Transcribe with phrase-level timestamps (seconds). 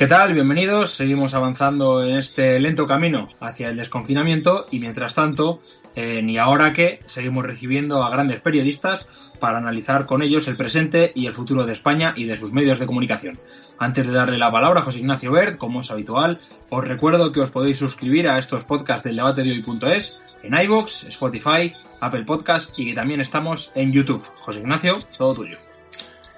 [0.00, 0.32] ¿Qué tal?
[0.32, 0.92] Bienvenidos.
[0.92, 5.60] Seguimos avanzando en este lento camino hacia el desconfinamiento y mientras tanto,
[5.94, 9.10] eh, ni ahora que, seguimos recibiendo a grandes periodistas
[9.40, 12.78] para analizar con ellos el presente y el futuro de España y de sus medios
[12.78, 13.38] de comunicación.
[13.78, 17.40] Antes de darle la palabra a José Ignacio Bert, como es habitual, os recuerdo que
[17.40, 22.70] os podéis suscribir a estos podcasts del debate de hoy.es en iVoox, Spotify, Apple Podcast
[22.78, 24.26] y que también estamos en YouTube.
[24.36, 25.69] José Ignacio, todo tuyo.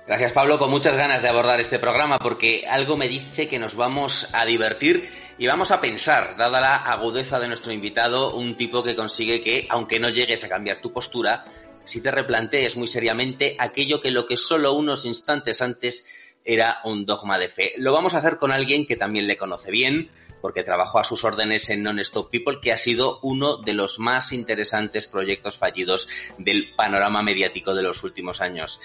[0.05, 3.77] Gracias Pablo, con muchas ganas de abordar este programa porque algo me dice que nos
[3.77, 8.83] vamos a divertir y vamos a pensar, dada la agudeza de nuestro invitado, un tipo
[8.83, 11.45] que consigue que, aunque no llegues a cambiar tu postura,
[11.85, 16.07] si te replantees muy seriamente aquello que lo que solo unos instantes antes
[16.45, 17.73] era un dogma de fe.
[17.77, 21.23] Lo vamos a hacer con alguien que también le conoce bien, porque trabajó a sus
[21.25, 26.75] órdenes en Non-Stop People, que ha sido uno de los más interesantes proyectos fallidos del
[26.75, 28.81] panorama mediático de los últimos años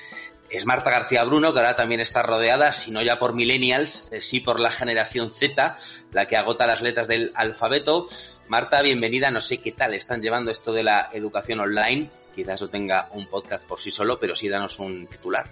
[0.49, 4.21] es Marta García Bruno, que ahora también está rodeada, si no ya por millennials, eh,
[4.21, 5.75] sí por la generación Z,
[6.11, 8.05] la que agota las letras del alfabeto.
[8.47, 9.29] Marta, bienvenida.
[9.29, 12.09] No sé qué tal están llevando esto de la educación online.
[12.33, 15.49] Quizás no tenga un podcast por sí solo, pero sí danos un titular.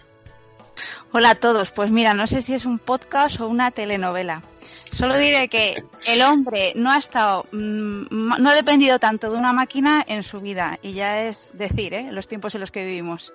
[1.12, 1.72] Hola a todos.
[1.72, 4.44] Pues mira, no sé si es un podcast o una telenovela.
[4.92, 9.52] Solo diré que el hombre no ha estado, mm, no ha dependido tanto de una
[9.52, 10.80] máquina en su vida.
[10.82, 12.08] Y ya es decir, ¿eh?
[12.12, 13.34] los tiempos en los que vivimos.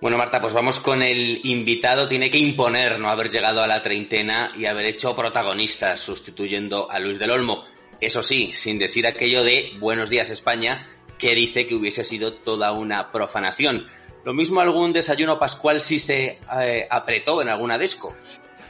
[0.00, 2.06] Bueno, Marta, pues vamos con el invitado.
[2.06, 7.00] Tiene que imponer no haber llegado a la treintena y haber hecho protagonistas sustituyendo a
[7.00, 7.64] Luis del Olmo.
[8.00, 10.86] Eso sí, sin decir aquello de Buenos días España,
[11.18, 13.88] que dice que hubiese sido toda una profanación.
[14.24, 18.14] Lo mismo algún desayuno pascual si se eh, apretó en alguna desco.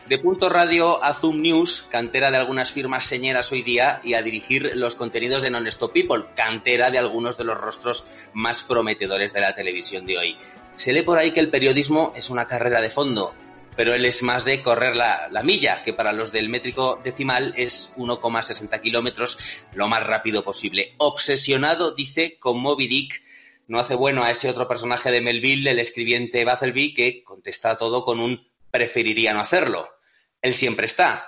[0.08, 4.22] De Punto Radio a Zoom News, cantera de algunas firmas señeras hoy día, y a
[4.22, 9.42] dirigir los contenidos de Non-Stop People, cantera de algunos de los rostros más prometedores de
[9.42, 10.36] la televisión de hoy.
[10.76, 13.34] Se lee por ahí que el periodismo es una carrera de fondo,
[13.76, 17.92] pero él es más de correr la, milla, que para los del métrico decimal es
[17.98, 19.38] 1,60 kilómetros
[19.74, 20.94] lo más rápido posible.
[20.96, 23.22] Obsesionado, dice, con Moby Dick,
[23.66, 28.06] no hace bueno a ese otro personaje de Melville, el escribiente Bathelby, que contesta todo
[28.06, 29.97] con un preferiría no hacerlo.
[30.42, 31.26] Él siempre está.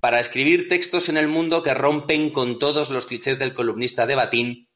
[0.00, 4.14] Para escribir textos en el mundo que rompen con todos los clichés del columnista de
[4.14, 4.68] Batín,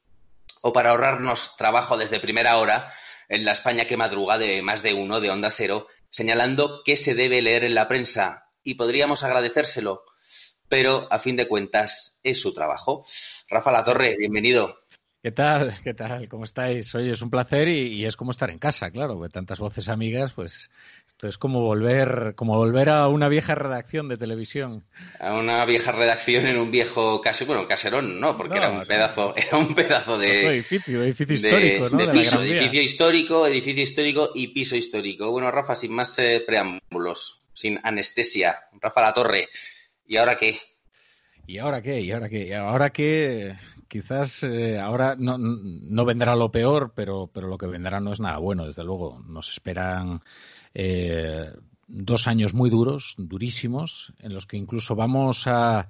[0.61, 2.91] o para ahorrarnos trabajo desde primera hora,
[3.29, 7.15] en la España que madruga de más de uno de Onda Cero, señalando qué se
[7.15, 10.03] debe leer en la prensa, y podríamos agradecérselo,
[10.69, 13.03] pero a fin de cuentas es su trabajo.
[13.49, 14.75] Rafa La Torre, bienvenido.
[15.25, 15.73] ¿Qué tal?
[15.83, 16.29] ¿Qué tal?
[16.29, 16.93] ¿Cómo estáis?
[16.93, 20.33] Oye, es un placer y, es como estar en casa, claro, de tantas voces amigas,
[20.33, 20.69] pues
[21.07, 24.85] esto es como volver, como volver a una vieja redacción de televisión.
[25.19, 29.33] A una vieja redacción en un viejo casi, bueno, caserón, no, porque era un pedazo,
[29.35, 31.97] era un pedazo de edificio, edificio histórico, ¿no?
[31.97, 35.31] De, piso, edificio histórico, edificio histórico y piso histórico.
[35.31, 39.49] Bueno, Rafa, sin más eh, preámbulos, sin anestesia, Rafa La Torre.
[40.05, 40.59] ¿Y ahora qué?
[41.47, 41.99] ¿Y ahora qué?
[41.99, 42.45] ¿Y ahora qué?
[42.45, 43.55] ¿Y ahora qué?
[43.87, 48.19] Quizás eh, ahora no, no, vendrá lo peor, pero, pero lo que vendrá no es
[48.19, 49.23] nada bueno, desde luego.
[49.27, 50.21] Nos esperan
[50.73, 51.51] eh,
[51.87, 55.87] dos años muy duros, durísimos, en los que incluso vamos a,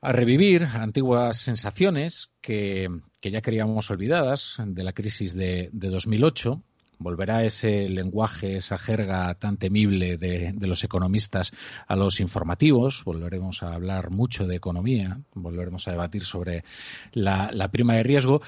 [0.00, 2.88] a revivir antiguas sensaciones que,
[3.20, 6.62] que, ya queríamos olvidadas de la crisis de, de 2008
[6.98, 11.52] volverá ese lenguaje, esa jerga tan temible de, los economistas
[11.86, 16.64] a los informativos, volveremos a hablar mucho de economía, volveremos a debatir sobre
[17.12, 18.40] la, prima de riesgo.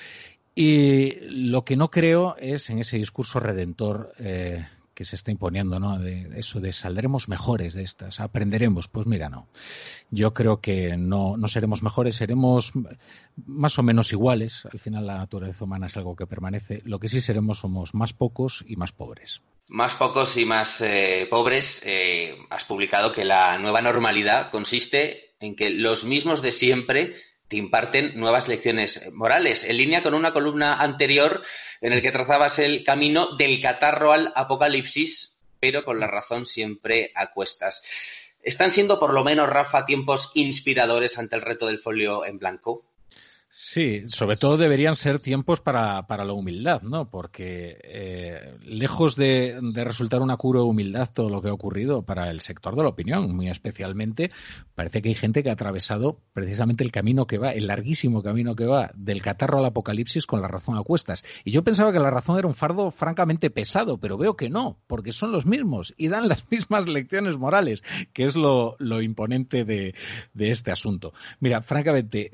[0.54, 4.66] Y lo que no creo es en ese discurso redentor eh,
[4.98, 6.00] que se está imponiendo, ¿no?
[6.00, 8.88] De eso de saldremos mejores de estas, aprenderemos.
[8.88, 9.46] Pues mira, no.
[10.10, 12.72] Yo creo que no, no seremos mejores, seremos
[13.46, 14.66] más o menos iguales.
[14.66, 16.82] Al final la naturaleza humana es algo que permanece.
[16.84, 19.40] Lo que sí seremos somos más pocos y más pobres.
[19.68, 21.80] Más pocos y más eh, pobres.
[21.86, 27.14] Eh, has publicado que la nueva normalidad consiste en que los mismos de siempre
[27.48, 31.42] te imparten nuevas lecciones morales, en línea con una columna anterior
[31.80, 37.10] en el que trazabas el camino del catarro al apocalipsis, pero con la razón siempre
[37.14, 37.82] a cuestas.
[38.42, 42.84] ¿Están siendo por lo menos, Rafa, tiempos inspiradores ante el reto del folio en blanco?
[43.50, 47.08] Sí, sobre todo deberían ser tiempos para, para la humildad, ¿no?
[47.10, 52.02] Porque eh, lejos de, de, resultar una cura de humildad todo lo que ha ocurrido
[52.02, 54.30] para el sector de la opinión, muy especialmente,
[54.74, 58.54] parece que hay gente que ha atravesado precisamente el camino que va, el larguísimo camino
[58.54, 61.24] que va del catarro al apocalipsis con la razón a cuestas.
[61.42, 64.78] Y yo pensaba que la razón era un fardo francamente pesado, pero veo que no,
[64.86, 69.64] porque son los mismos y dan las mismas lecciones morales, que es lo, lo imponente
[69.64, 69.94] de,
[70.34, 71.14] de este asunto.
[71.40, 72.32] Mira, francamente,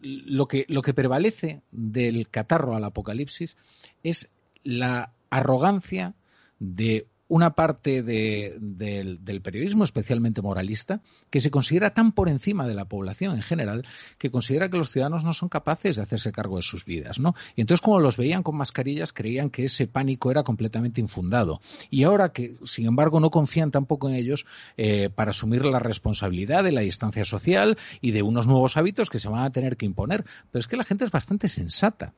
[0.00, 3.56] lo que lo que prevalece del catarro al apocalipsis
[4.02, 4.28] es
[4.64, 6.14] la arrogancia
[6.58, 11.00] de una parte del, periodismo, especialmente moralista,
[11.30, 13.84] que se considera tan por encima de la población en general,
[14.18, 17.34] que considera que los ciudadanos no son capaces de hacerse cargo de sus vidas, ¿no?
[17.56, 21.60] Y entonces, como los veían con mascarillas, creían que ese pánico era completamente infundado.
[21.90, 24.46] Y ahora que, sin embargo, no confían tampoco en ellos
[24.76, 29.18] eh, para asumir la responsabilidad de la distancia social y de unos nuevos hábitos que
[29.18, 30.24] se van a tener que imponer.
[30.52, 32.12] Pero es que la gente es bastante sensata.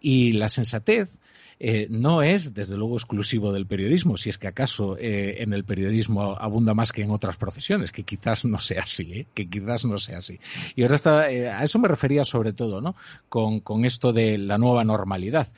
[0.00, 1.16] Y la sensatez
[1.62, 5.64] eh, no es, desde luego, exclusivo del periodismo, si es que acaso eh, en el
[5.64, 9.26] periodismo abunda más que en otras profesiones, que quizás no sea así, ¿eh?
[9.34, 10.40] que quizás no sea así.
[10.74, 12.96] Y ahora está, a eso me refería sobre todo, ¿no?
[13.28, 15.48] Con, esto de la nueva normalidad,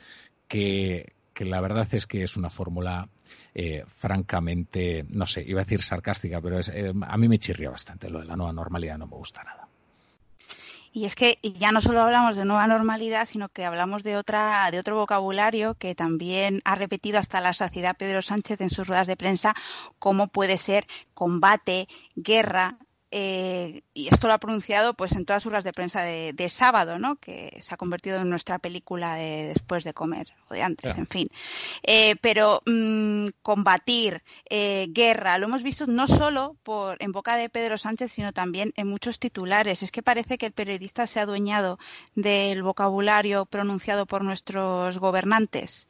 [0.49, 3.07] que, la verdad es que es una fórmula
[3.85, 8.25] francamente, no sé, iba a decir sarcástica, pero a mí me chirría bastante lo de
[8.25, 9.62] la nueva normalidad, no me gusta nada.
[10.95, 14.69] Y es que ya no solo hablamos de nueva normalidad, sino que hablamos de otra,
[14.69, 19.07] de otro vocabulario que también ha repetido hasta la saciedad Pedro Sánchez en sus ruedas
[19.07, 19.55] de prensa,
[19.97, 20.85] como puede ser
[21.15, 22.77] combate, guerra,
[23.15, 26.97] eh, y esto lo ha pronunciado pues en todas sus horas de prensa de, sábado,
[26.97, 27.17] ¿no?
[27.17, 31.05] que se ha convertido en nuestra película de después de comer o de antes, en
[31.05, 31.27] fin.
[31.83, 37.49] Eh, pero mm, combatir, eh, guerra, lo hemos visto no solo por en boca de
[37.49, 39.83] Pedro Sánchez, sino también en muchos titulares.
[39.83, 41.77] Es que parece que el periodista se ha adueñado
[42.15, 45.87] del vocabulario pronunciado por nuestros gobernantes.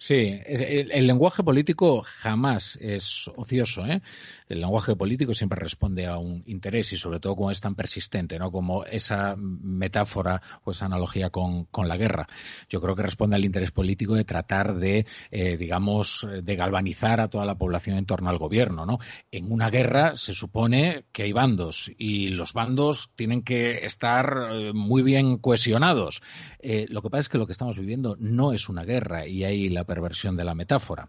[0.00, 3.84] Sí, el, lenguaje político jamás es ocioso.
[3.84, 4.00] ¿eh?
[4.48, 8.38] El lenguaje político siempre responde a un interés y sobre todo cuando es tan persistente,
[8.38, 8.52] ¿no?
[8.52, 12.28] Como esa metáfora o esa analogía con, la guerra.
[12.68, 17.28] Yo creo que responde al interés político de tratar de, eh, digamos, de galvanizar a
[17.28, 19.00] toda la población en torno al gobierno, ¿no?
[19.32, 24.72] En una guerra se supone que hay bandos y los bandos tienen que estar eh,
[24.72, 26.22] muy bien cohesionados.
[26.62, 29.68] lo que pasa es que lo que estamos viviendo no es una guerra y hay
[29.68, 31.08] la perversión de la metáfora.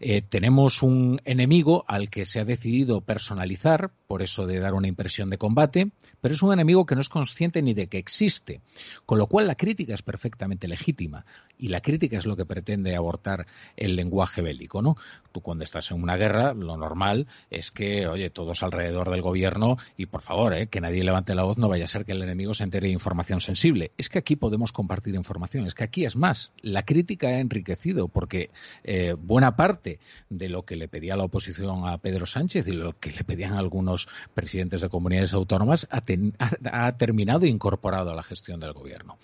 [0.00, 4.88] Eh, tenemos un enemigo al que se ha decidido personalizar, por eso de dar una
[4.88, 8.60] impresión de combate, pero es un enemigo que no es consciente ni de que existe,
[9.04, 11.24] con lo cual la crítica es perfectamente legítima
[11.58, 14.96] y la crítica es lo que pretende abortar el lenguaje bélico, ¿no?
[15.32, 19.78] Tú cuando estás en una guerra, lo normal es que, oye, todos alrededor del gobierno
[19.96, 20.68] y por favor, ¿eh?
[20.68, 22.92] que nadie levante la voz, no vaya a ser que el enemigo se entere de
[22.92, 23.92] información sensible.
[23.96, 28.08] Es que aquí podemos compartir información, es que aquí es más, la crítica ha enriquecido
[28.08, 28.50] porque
[28.84, 29.98] eh, buena parte
[30.28, 33.54] de lo que le pedía la oposición a Pedro Sánchez y lo que le pedían
[33.54, 33.95] algunos
[34.34, 39.18] presidentes de comunidades autónomas ha, terminado incorporado a la gestión del gobierno.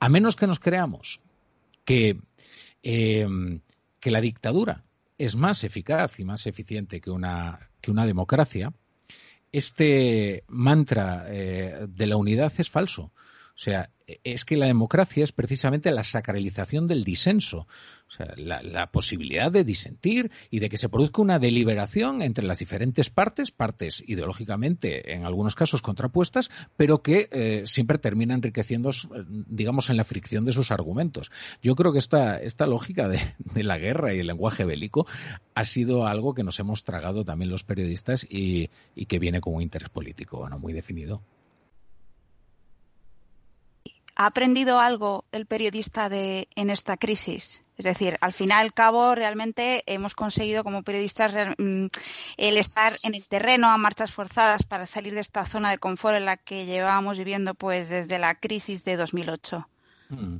[0.00, 1.20] A menos que nos creamos
[1.84, 2.18] que,
[2.82, 3.26] eh,
[4.00, 4.82] que la dictadura
[5.18, 8.72] es más eficaz y más eficiente que una, que una democracia,
[9.52, 13.12] este mantra eh, de la unidad es falso.
[13.56, 13.90] O sea,
[14.22, 17.66] es que la democracia es precisamente la sacralización del disenso,
[18.06, 22.58] o sea, la, posibilidad de disentir y de que se produzca una deliberación entre las
[22.58, 28.90] diferentes partes, partes ideológicamente en algunos casos contrapuestas, pero que eh, siempre termina enriqueciendo,
[29.26, 31.32] digamos, en la fricción de sus argumentos.
[31.62, 33.20] Yo creo que esta, esta lógica de,
[33.62, 35.06] la guerra y el lenguaje bélico
[35.54, 38.68] ha sido algo que nos hemos tragado también los periodistas y,
[39.08, 41.22] que viene con un interés político bueno, muy definido.
[44.16, 47.64] ¿Ha aprendido algo el periodista de, en esta crisis?
[47.76, 51.86] Es decir, al final al cabo, realmente hemos conseguido como periodistas mm,
[52.38, 56.16] el estar en el terreno a marchas forzadas para salir de esta zona de confort
[56.16, 59.68] en la que llevábamos viviendo pues desde la crisis de 2008.
[60.08, 60.36] Mm.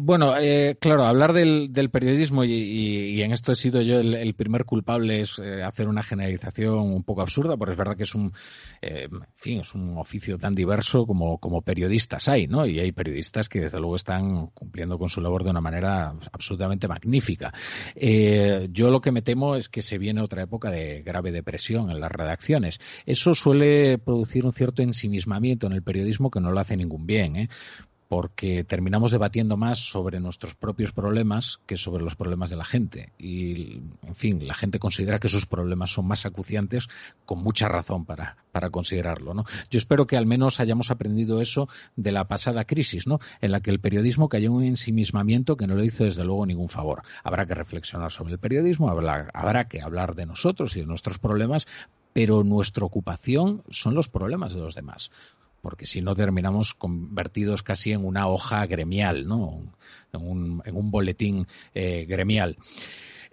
[0.00, 5.20] bueno, eh, claro, hablar del, periodismo y, en esto he sido yo el, primer culpable
[5.20, 8.32] es eh, hacer una generalización un poco absurda, porque es verdad que es un,
[8.80, 12.66] eh, fin, es un oficio tan diverso como, como periodistas hay, ¿no?
[12.66, 16.88] Y hay periodistas que desde luego están cumpliendo con su labor de una manera absolutamente
[16.88, 17.52] magnífica.
[18.70, 22.00] yo lo que me temo es que se viene otra época de grave depresión en
[22.00, 22.78] las redacciones.
[23.04, 27.36] Eso suele producir un cierto ensimismamiento en el periodismo que no lo hace ningún bien,
[27.36, 27.48] ¿eh?
[28.12, 33.10] Porque terminamos debatiendo más sobre nuestros propios problemas que sobre los problemas de la gente.
[33.18, 36.90] Y, en fin, la gente considera que sus problemas son más acuciantes,
[37.24, 39.32] con mucha razón para, para considerarlo.
[39.32, 39.46] ¿no?
[39.70, 43.18] Yo espero que al menos hayamos aprendido eso de la pasada crisis, ¿no?
[43.40, 46.44] en la que el periodismo cayó en un ensimismamiento que no le hizo desde luego
[46.44, 47.04] ningún favor.
[47.24, 51.18] Habrá que reflexionar sobre el periodismo, habrá, habrá que hablar de nosotros y de nuestros
[51.18, 51.66] problemas,
[52.12, 55.10] pero nuestra ocupación son los problemas de los demás
[55.62, 59.62] porque si no terminamos convertidos casi en una hoja gremial, ¿no?
[60.12, 62.58] En un, boletín eh, gremial.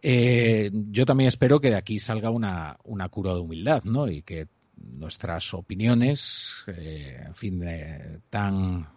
[0.02, 4.08] Eh, yo también espero que de aquí salga una, una cura de humildad, ¿no?
[4.08, 7.62] Y que nuestras opiniones, eh, en fin,
[8.30, 8.88] tan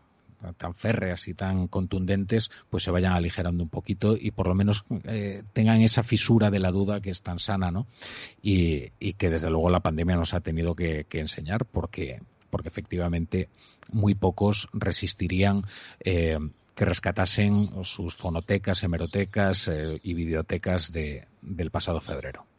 [0.56, 4.84] tan férreas y tan contundentes, pues se vayan aligerando un poquito y por lo menos
[5.04, 7.86] eh, tengan esa fisura de la duda que es tan sana, ¿no?
[8.42, 12.20] Y, que desde luego la pandemia nos ha tenido que, enseñar porque
[12.52, 13.48] porque efectivamente
[13.92, 15.62] muy pocos resistirían
[16.00, 16.38] eh,
[16.74, 22.51] que rescatasen sus fonotecas, hemerotecas eh, y videotecas de, del pasado febrero.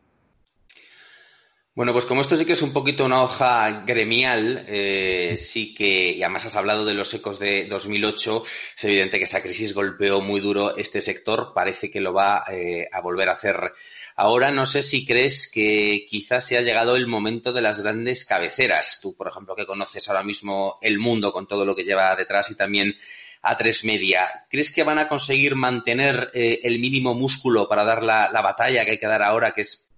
[1.75, 6.11] Bueno, pues como esto sí que es un poquito una hoja gremial, eh, sí que,
[6.11, 8.43] y además has hablado de los ecos de 2008,
[8.77, 12.87] es evidente que esa crisis golpeó muy duro este sector, parece que lo va eh,
[12.91, 13.73] a volver a hacer.
[14.15, 18.23] Ahora no sé si crees que quizás se ha llegado el momento de las grandes
[18.23, 18.99] cabeceras.
[19.01, 22.51] Tú, por ejemplo, que conoces ahora mismo el mundo con todo lo que lleva detrás
[22.51, 22.95] y también
[23.41, 24.45] a tres media.
[24.47, 28.85] ¿Crees que van a conseguir mantener eh, el mínimo músculo para dar la, la batalla
[28.85, 29.89] que hay que dar ahora, que es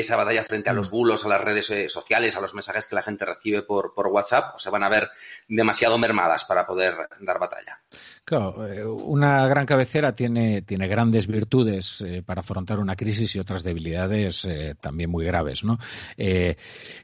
[0.00, 0.90] esa batalla frente a los mm.
[0.90, 4.08] bulos, a las redes eh, sociales, a los mensajes que la gente recibe por, por
[4.08, 5.08] WhatsApp, o se van a ver
[5.48, 7.80] demasiado mermadas para poder dar batalla.
[8.24, 13.38] Claro, eh, una gran cabecera tiene, tiene grandes virtudes eh, para afrontar una crisis y
[13.38, 14.46] otras debilidades
[14.80, 15.64] también muy graves.
[15.64, 15.78] ¿no?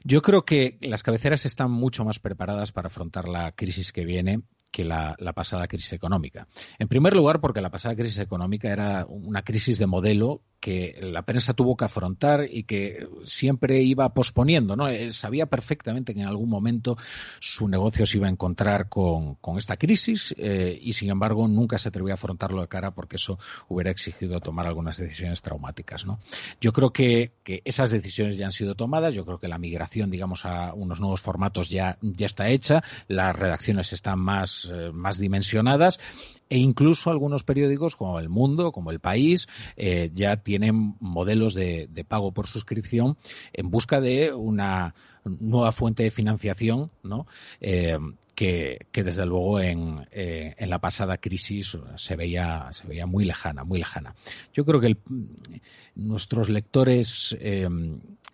[0.03, 4.41] yo creo que las cabeceras están mucho más preparadas para afrontar la crisis que viene
[4.71, 6.47] que la, pasada crisis económica.
[6.77, 11.21] En primer lugar, porque la pasada crisis económica era una crisis de modelo que la
[11.21, 14.75] prensa tuvo que afrontar y que siempre iba posponiendo.
[14.75, 14.89] ¿no?
[14.89, 16.97] Eh, sabía perfectamente que en algún momento
[17.39, 21.89] su negocio se iba a encontrar con, esta crisis eh, y, sin embargo, nunca se
[21.89, 26.05] atrevió a afrontarlo de cara porque eso hubiera exigido tomar algunas decisiones traumáticas.
[26.05, 26.19] ¿no?
[26.59, 27.31] Yo creo que,
[27.65, 29.15] esas decisiones ya han sido tomadas.
[29.15, 32.83] Yo creo que la migración, digamos, a unos nuevos formatos ya, ya está hecha.
[33.07, 35.99] Las redacciones están más eh, más, dimensionadas
[36.49, 41.87] e incluso algunos periódicos como El Mundo, como El País, eh, ya tienen modelos de,
[42.07, 43.17] pago por suscripción
[43.53, 47.27] en busca de una nueva fuente de financiación, ¿no?
[47.61, 47.97] Eh,
[48.39, 50.07] que, desde luego en,
[50.59, 54.15] la pasada crisis se veía, se veía muy lejana, muy lejana.
[54.53, 54.95] Yo creo que
[55.95, 57.37] nuestros lectores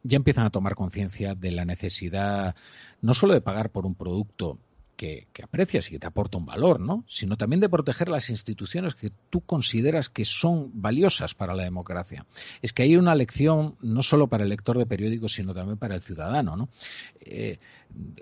[0.04, 2.56] ya empiezan a tomar conciencia de la necesidad
[3.02, 4.60] no solo de pagar por un producto
[4.96, 7.04] que, aprecias y que te aporta un valor, ¿no?
[7.08, 12.26] Sino también de proteger las instituciones que tú consideras que son valiosas para la democracia.
[12.62, 15.96] Es que hay una lección no solo para el lector de periódicos, sino también para
[15.96, 16.70] el ciudadano, ¿no?
[17.20, 17.60] Eh,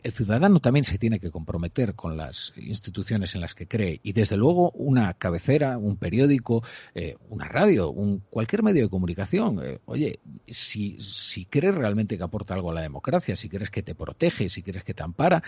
[0.04, 4.14] el ciudadano también se tiene que comprometer con las instituciones en las que cree y
[4.14, 6.64] desde luego una cabecera, un periódico,
[6.94, 9.60] eh, una radio, un cualquier medio de comunicación.
[9.64, 13.84] Eh, oye, si, si crees realmente que aporta algo a la democracia, si crees que
[13.84, 15.44] te protege, si crees que te ampara,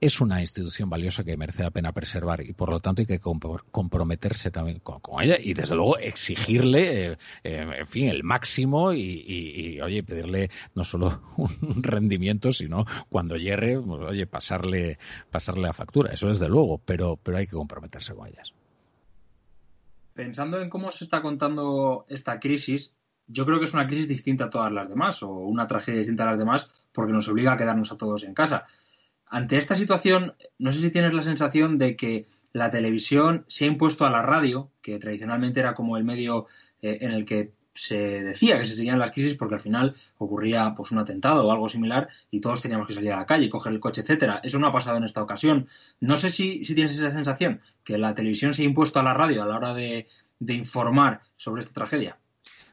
[0.00, 3.18] es una institución valiosa que merece la pena preservar y por lo tanto hay que
[3.18, 9.80] comprometerse también con, ella y desde luego exigirle, eh, eh, en fin, el máximo y,
[9.80, 14.98] oye, pedirle no solo un rendimiento, sino cuando llegue, pues, oye, pasarle,
[15.30, 16.12] pasarle la factura.
[16.12, 18.52] Eso desde luego, pero, pero hay que comprometerse con ellas.
[20.12, 22.94] Pensando en cómo se está contando esta crisis,
[23.26, 26.24] yo creo que es una crisis distinta a todas las demás o una tragedia distinta
[26.24, 28.66] a las demás porque nos obliga a quedarnos a todos en casa
[29.28, 33.68] ante esta situación, no sé si tienes la sensación de que la televisión se ha
[33.68, 36.46] impuesto a la radio, que tradicionalmente era como el medio
[36.80, 40.74] eh, en el que se decía que se seguían las crisis porque al final ocurría
[40.74, 43.72] pues un atentado o algo similar y todos teníamos que salir a la calle, coger
[43.74, 44.40] el coche, etcétera.
[44.42, 45.68] Eso no ha pasado en esta ocasión.
[46.00, 49.12] No sé si, si tienes esa sensación, que la televisión se ha impuesto a la
[49.12, 50.06] radio a la hora de
[50.40, 52.18] informar sobre esta tragedia.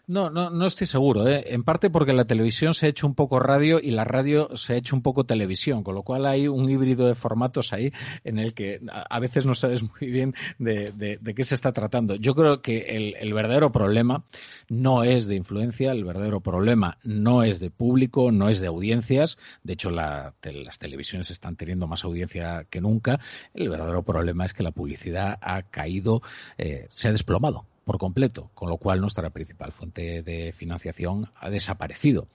[0.06, 1.30] No, no, no estoy seguro.
[1.30, 1.46] ¿eh?
[1.48, 4.74] En parte porque la televisión se ha hecho un poco radio y la radio se
[4.74, 7.94] ha hecho un poco televisión, con lo cual hay un híbrido de formatos ahí
[8.26, 12.16] en el que a veces no sabes muy bien de, qué se está tratando.
[12.16, 14.26] Yo creo que el, verdadero problema
[14.68, 19.38] no es de influencia, el verdadero problema no es de público, no es de audiencias.
[19.64, 20.34] De hecho, las
[20.80, 23.22] televisiones están teniendo más audiencia que nunca.
[23.54, 26.22] El verdadero problema es que la publicidad ha caído,
[26.58, 31.50] eh, se ha desplomado por completo, con lo cual nuestra principal fuente de financiación ha
[31.50, 32.28] desaparecido.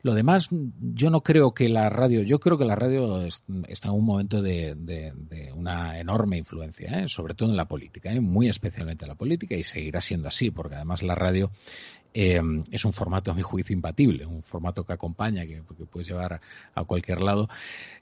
[0.00, 3.26] Lo demás, yo no creo que la radio, yo creo que la radio
[3.66, 5.12] está en un momento de,
[5.56, 7.08] una enorme influencia, ¿eh?
[7.08, 8.20] sobre todo en la política, ¿eh?
[8.20, 11.50] muy especialmente en la política y seguirá siendo así, porque además la radio
[12.14, 16.40] eh, es un formato, a mi juicio, impatible, un formato que acompaña, que, puedes llevar
[16.74, 17.48] a cualquier lado.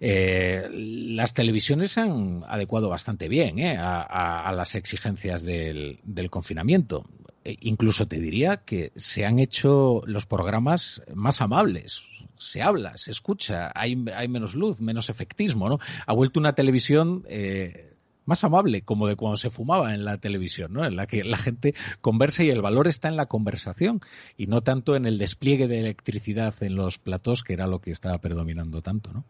[0.01, 5.99] Eh, las televisiones se han adecuado bastante bien eh, a, las exigencias del,
[6.31, 7.05] confinamiento.
[7.45, 12.05] E incluso te diría que se han hecho los programas más amables
[12.39, 15.79] se habla, se escucha, hay, hay menos luz, menos efectismo, ¿no?
[16.07, 17.96] Ha vuelto una televisión eh,
[18.27, 20.85] más amable, como de cuando se fumaba en la televisión, ¿no?
[20.85, 24.01] En la que la gente conversa y el valor está en la conversación
[24.37, 27.91] y no tanto en el despliegue de electricidad en los platos, que era lo que
[27.91, 29.25] estaba predominando tanto, ¿no?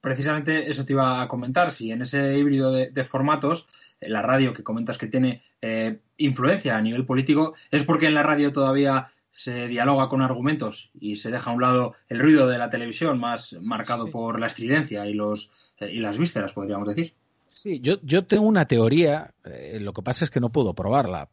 [0.00, 1.72] precisamente eso te iba a comentar.
[1.72, 3.66] Si en ese híbrido de, formatos,
[4.00, 8.22] la radio que comentas que tiene eh, influencia a nivel político, es porque en la
[8.22, 12.58] radio todavía se dialoga con argumentos y se deja a un lado el ruido de
[12.58, 17.14] la televisión más marcado por la estridencia y, los, eh, y las vísceras, podríamos decir.
[17.50, 21.28] Sí, yo, yo tengo una teoría, eh, lo que pasa es que no puedo probarla,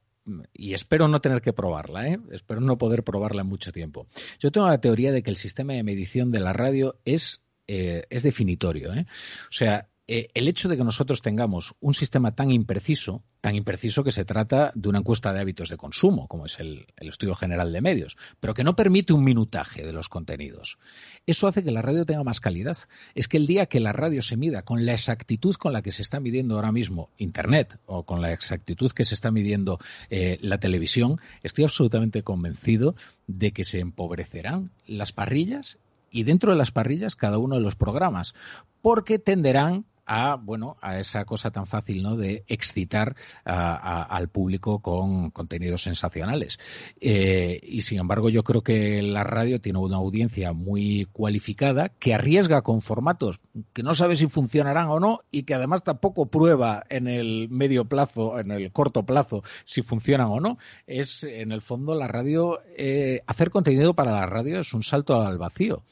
[0.54, 2.20] y espero no tener que probarla, ¿eh?
[2.32, 4.08] espero no poder probarla en mucho tiempo.
[4.40, 8.04] Yo tengo la teoría de que el sistema de medición de la radio es, eh,
[8.10, 8.94] es definitorio.
[8.94, 9.06] ¿eh?
[9.44, 14.06] O sea, eh, el hecho de que nosotros tengamos un sistema tan impreciso, tan impreciso
[14.06, 17.72] que se trata de una encuesta de hábitos de consumo, como es el, Estudio General
[17.72, 20.78] de Medios, pero que no permite un minutaje de los contenidos.
[21.26, 22.78] Eso hace que la radio tenga más calidad.
[23.16, 25.92] Es que el día que la radio se mida con la exactitud con la que
[25.92, 30.38] se está midiendo ahora mismo Internet o con la exactitud que se está midiendo eh,
[30.42, 32.96] la televisión, estoy absolutamente convencido
[33.28, 35.80] de que se empobrecerán las parrillas
[36.12, 38.34] y dentro de las parrillas cada uno de los programas,
[38.82, 45.32] porque tenderán a bueno a esa cosa tan fácil no de excitar al público con
[45.32, 46.60] contenidos sensacionales.
[47.00, 52.14] Eh, y sin embargo yo creo que la radio tiene una audiencia muy cualificada que
[52.14, 53.42] arriesga con formatos
[53.74, 57.86] que no sabe si funcionarán o no y que además tampoco prueba en el medio
[57.86, 60.58] plazo en el corto plazo si funcionan o no.
[60.88, 65.22] Es en el fondo la radio eh, hacer contenido para la radio es un salto
[65.22, 65.84] al vacío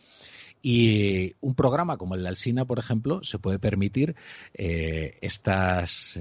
[0.67, 4.15] y un programa como el de Alsina, por ejemplo, se puede permitir
[4.55, 6.19] eh, estas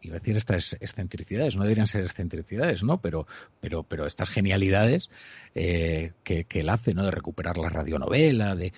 [0.00, 3.00] iba a decir estas excentricidades, no deberían ser excentricidades, ¿no?
[3.00, 3.26] Pero,
[3.60, 5.10] pero, pero estas genialidades
[5.56, 7.02] eh, que, él hace, ¿no?
[7.02, 8.72] De recuperar la radionovela, de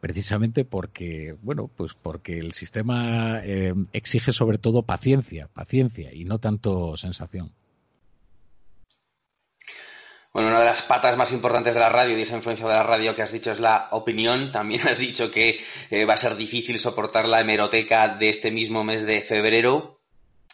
[0.00, 6.40] precisamente porque, bueno, pues porque el sistema eh, exige sobre todo paciencia, paciencia y no
[6.40, 7.52] tanto sensación.
[10.32, 12.82] Bueno, una de las patas más importantes de la radio y esa influencia de la
[12.82, 14.50] radio que has dicho es la opinión.
[14.50, 15.60] También has dicho que
[15.90, 20.01] eh, va a ser difícil soportar la hemeroteca de este mismo mes de febrero.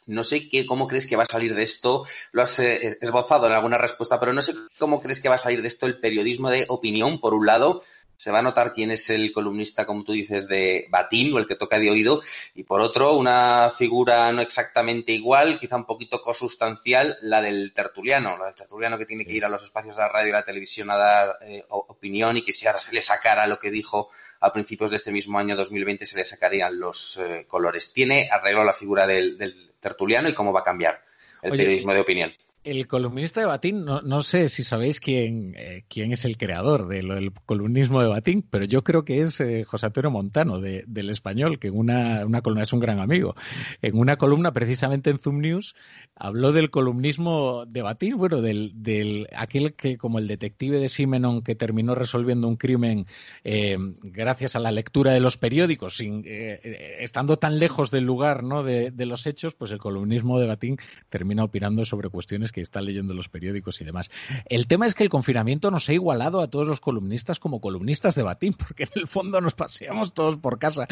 [0.08, 2.04] No sé qué, cómo crees que va a salir de esto.
[2.32, 5.38] Lo has eh, esbozado en alguna respuesta, pero no sé cómo crees que va a
[5.38, 7.80] salir de esto el periodismo de opinión, por un lado,
[8.18, 11.46] se va a notar quién es el columnista, como tú dices, de batín o el
[11.46, 12.20] que toca de oído,
[12.56, 18.36] y por otro, una figura no exactamente igual, quizá un poquito cosustancial, la del tertuliano,
[18.36, 20.44] la del tertuliano que tiene que ir a los espacios de la radio y la
[20.44, 24.08] televisión a dar eh, opinión y que si ahora se le sacara lo que dijo
[24.40, 27.92] a principios de este mismo año 2020 se le sacarían los eh, colores.
[27.92, 29.36] ¿Tiene arreglo la figura del,
[29.80, 31.02] tertuliano y cómo va a cambiar
[31.42, 32.32] el periodismo de opinión?
[32.70, 38.02] El columnista de Batín, no, sé si sabéis quién, eh, es el creador del columnismo
[38.02, 41.78] de Batín, pero yo creo que es eh, José Antonio Montano, del español, que en
[41.78, 43.34] una, columna es un gran amigo.
[43.80, 45.74] En una columna, precisamente en Zoom News,
[46.14, 51.42] habló del columnismo de Batín, bueno, del, del aquel que, como el detective de Simenon,
[51.42, 53.06] que terminó resolviendo un crimen
[53.44, 58.62] eh, gracias a la lectura de los periódicos, sin, estando tan lejos del lugar ¿no?
[58.62, 60.76] de, de los hechos, pues el columnismo de Batín
[61.08, 64.10] termina opinando sobre cuestiones que que está leyendo los periódicos y demás.
[64.46, 68.14] El tema es que el confinamiento nos ha igualado a todos los columnistas como columnistas
[68.14, 70.86] de batín, porque en el fondo nos paseamos todos por casa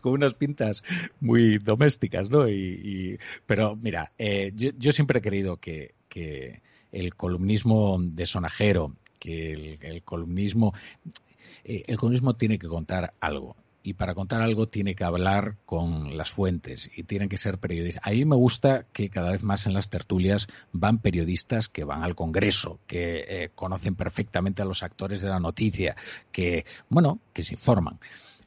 [0.00, 0.82] con unas pintas
[1.20, 2.48] muy domésticas, ¿no?
[2.48, 5.94] Y, pero mira, eh, yo, siempre he creído que,
[6.90, 10.74] el columnismo de sonajero, que el, columnismo,
[11.64, 16.16] eh, el columnismo tiene que contar algo y para contar algo tiene que hablar con
[16.16, 18.02] las fuentes y tienen que ser periodistas.
[18.06, 22.02] A mí me gusta que cada vez más en las tertulias van periodistas que van
[22.02, 25.96] al Congreso, que eh, conocen perfectamente a los actores de la noticia,
[26.30, 27.98] que, bueno, que se informan.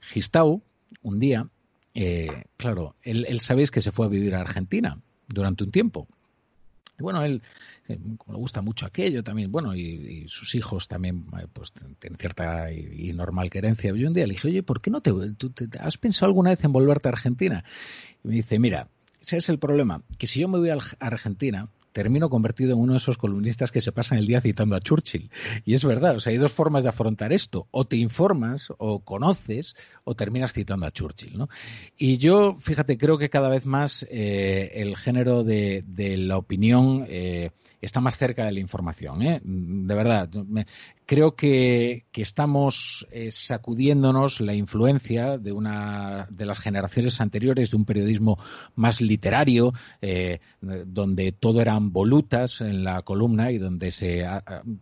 [0.01, 0.61] Gistau,
[1.01, 1.47] un día,
[1.93, 6.07] eh, claro, él, él sabéis que se fue a vivir a Argentina durante un tiempo.
[6.97, 7.41] Y bueno, él
[7.87, 12.71] eh, le gusta mucho aquello también, bueno, y, sus hijos también eh, pues tienen cierta
[12.71, 13.93] y, normal querencia.
[13.93, 15.11] Yo un día le dije, oye, ¿por qué no te,
[15.53, 17.63] te, has pensado alguna vez en volverte a Argentina?
[18.23, 18.87] Y me dice, mira,
[19.21, 22.91] ese es el problema, que si yo me voy a Argentina, termino convertido en uno
[22.91, 25.31] de esos columnistas que se pasan el día citando a Churchill.
[25.63, 27.69] Y es verdad, o sea, hay dos formas de afrontar esto.
[27.71, 31.47] O te informas, o conoces, o terminas citando a Churchill, ¿no?
[31.97, 35.85] Y yo, fíjate, creo que cada vez más eh, el género de,
[36.17, 39.39] la opinión eh, está más cerca de la información, ¿eh?
[39.41, 40.29] De verdad,
[41.05, 47.83] creo que, estamos eh, sacudiéndonos la influencia de una de las generaciones anteriores de un
[47.83, 48.39] periodismo
[48.75, 54.25] más literario, eh, donde todo eran volutas en la columna y donde se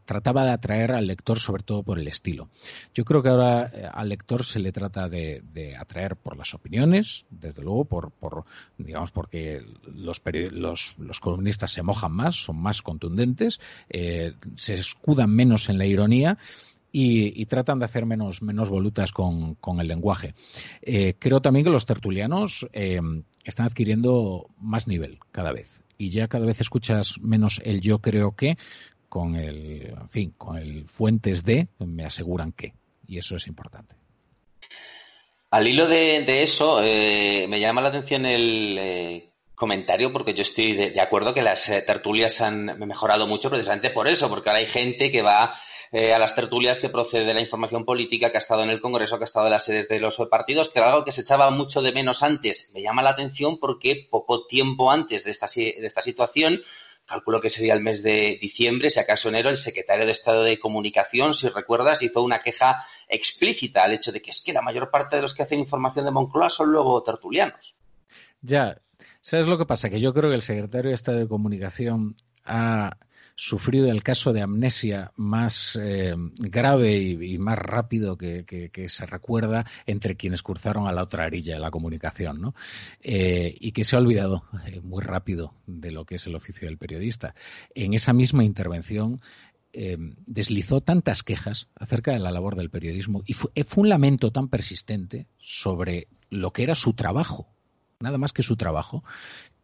[0.06, 2.50] trataba de atraer al lector sobre todo por el estilo.
[2.94, 5.42] Yo creo que ahora eh, al lector se le trata de,
[5.80, 8.46] atraer por las opiniones, desde luego por, por
[8.78, 13.60] digamos porque los, los, los columnistas se mojan más, son más contundentes,
[13.90, 16.13] se escudan menos en la ironía
[16.92, 20.34] y, tratan de hacer menos, menos volutas con, el lenguaje.
[20.82, 23.02] Eh, creo también que los tertulianos eh,
[23.44, 28.36] están adquiriendo más nivel cada vez y ya cada vez escuchas menos el yo creo
[28.36, 28.58] que
[29.10, 32.74] con el, en fin, con el fuentes de me aseguran que
[33.08, 33.96] y eso es importante.
[35.52, 39.30] Al hilo de, eso, eh, me llama la atención el
[39.64, 44.10] comentario porque yo estoy de, acuerdo que las eh, tertulias han mejorado mucho precisamente por
[44.10, 45.54] eso, porque ahora hay gente que va
[45.94, 48.82] eh, a las tertulias que procede de la información política, que ha estado en el
[48.82, 51.22] Congreso, que ha estado en las sedes de los partidos, que era algo que se
[51.22, 52.72] echaba mucho de menos antes.
[52.74, 56.60] Me llama la atención porque poco tiempo antes de esta, de esta situación,
[57.06, 60.60] calculo que sería el mes de diciembre, si acaso enero, el secretario de Estado de
[60.60, 64.90] Comunicación, si recuerdas, hizo una queja explícita al hecho de que es que la mayor
[64.90, 67.76] parte de los que hacen información de Moncloa son luego tertulianos.
[68.42, 68.78] Ya,
[69.24, 69.90] ¿Sabes lo que pasa?
[69.90, 72.98] Que yo creo que el secretario de Estado de Comunicación ha
[73.36, 80.16] sufrido el caso de amnesia más eh, grave y, más rápido que, se recuerda entre
[80.16, 82.56] quienes cruzaron a la otra orilla de la comunicación, ¿no?
[83.02, 86.68] Eh, y que se ha olvidado eh, muy rápido de lo que es el oficio
[86.68, 87.34] del periodista.
[87.74, 89.22] En esa misma intervención
[90.28, 95.26] deslizó tantas quejas acerca de la labor del periodismo y fue un lamento tan persistente
[95.40, 97.54] sobre lo que era su trabajo
[98.04, 99.04] nada más que su trabajo,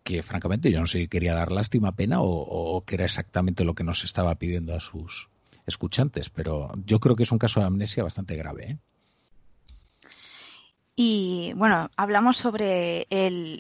[0.09, 3.75] que francamente yo no sé si quería dar lástima, pena o, que era exactamente lo
[3.75, 5.29] que nos estaba pidiendo a sus
[5.67, 8.71] escuchantes, pero yo creo que es un caso de amnesia bastante grave.
[8.71, 8.77] ¿eh?
[10.95, 13.05] Y bueno, hablamos sobre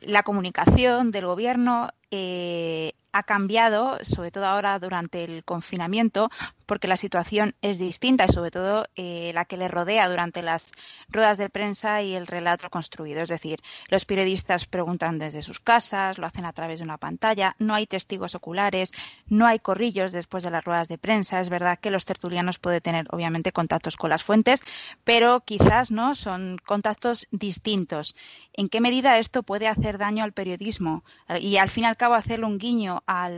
[0.01, 1.91] la comunicación del gobierno.
[2.11, 6.29] Eh, ha cambiado, sobre todo ahora durante el confinamiento,
[6.65, 10.71] porque la situación es distinta y sobre todo eh, la que le rodea durante las
[11.09, 13.23] ruedas de prensa y el relato construido.
[13.23, 17.55] Es decir, los periodistas preguntan desde sus casas, lo hacen a través de una pantalla,
[17.57, 18.91] no hay testigos oculares,
[19.27, 21.39] no hay corrillos después de las ruedas de prensa.
[21.39, 24.63] Es verdad que los tertulianos pueden tener obviamente contactos con las fuentes,
[25.03, 28.15] pero quizás no son contactos distintos.
[28.53, 31.03] ¿En qué medida esto puede hacer daño al periodismo
[31.39, 33.29] y al fin y al cabo hacerle un guiño a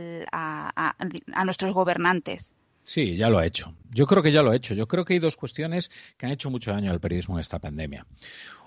[1.44, 2.54] nuestros gobernantes?
[2.84, 3.74] Sí, ya lo ha hecho.
[3.90, 4.74] Yo creo que ya lo ha hecho.
[4.74, 7.58] Yo creo que hay dos cuestiones que han hecho mucho daño al periodismo en esta
[7.58, 8.06] pandemia.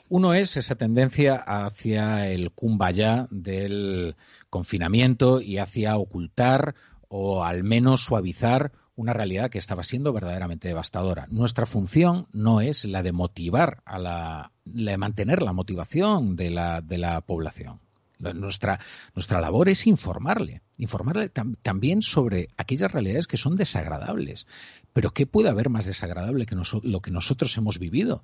[0.08, 4.16] Uno es esa tendencia hacia el kumbaya del
[4.50, 6.76] confinamiento y hacia ocultar
[7.08, 11.28] o al menos suavizar una realidad que estaba siendo verdaderamente devastadora.
[11.30, 16.52] Nuestra función no es la de motivar a la, la de mantener la motivación de
[16.52, 17.80] la, de la población.
[18.20, 18.80] Nuestra,
[19.14, 24.48] nuestra labor es informarle, informarle también sobre aquellas realidades que son desagradables.
[24.94, 28.24] Pero ¿qué puede haber más desagradable que lo que nosotros hemos vivido?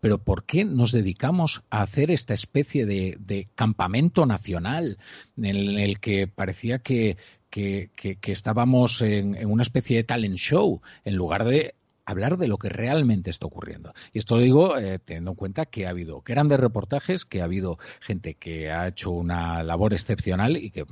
[0.00, 4.98] Pero ¿por qué nos dedicamos a hacer esta especie de, campamento nacional
[5.36, 7.16] en el, que parecía que,
[7.50, 7.90] que,
[8.22, 12.68] estábamos en, en, una especie de talent show en lugar de hablar de lo que
[12.68, 13.92] realmente está ocurriendo.
[14.12, 17.44] Y esto lo digo eh, teniendo en cuenta que ha habido grandes reportajes, que ha
[17.44, 20.84] habido gente que ha hecho una labor excepcional y que,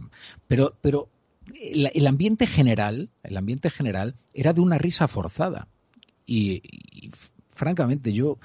[0.46, 1.08] pero, pero
[1.54, 5.68] el, ambiente general, el ambiente general era de una risa forzada.
[6.26, 7.10] Y,
[7.48, 8.38] francamente yo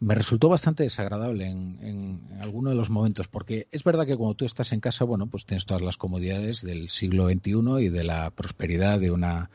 [0.00, 4.36] me resultó bastante desagradable en, en, alguno de los momentos porque es verdad que cuando
[4.36, 8.04] tú estás en casa bueno pues tienes todas las comodidades del siglo XXI y de
[8.04, 9.50] la prosperidad de una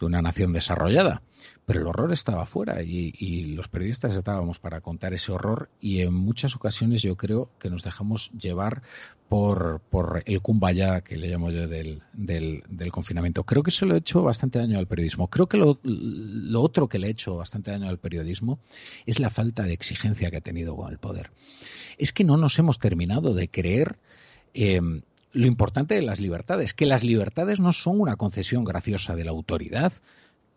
[0.00, 1.22] de una nación desarrollada
[1.70, 6.12] pero el horror estaba afuera y, los periodistas estábamos para contar ese horror y en
[6.12, 8.82] muchas ocasiones yo creo que nos dejamos llevar
[9.28, 13.44] por, por el kumbaya que le llamo yo del, del, confinamiento.
[13.44, 15.28] Creo que eso lo ha hecho bastante daño al periodismo.
[15.28, 18.58] Creo que lo, lo, otro que le ha hecho bastante daño al periodismo
[19.06, 21.30] es la falta de exigencia que ha tenido con el poder.
[21.98, 23.96] Es que no nos hemos terminado de creer
[24.54, 24.80] eh,
[25.32, 29.30] lo importante de las libertades, que las libertades no son una concesión graciosa de la
[29.30, 29.92] autoridad,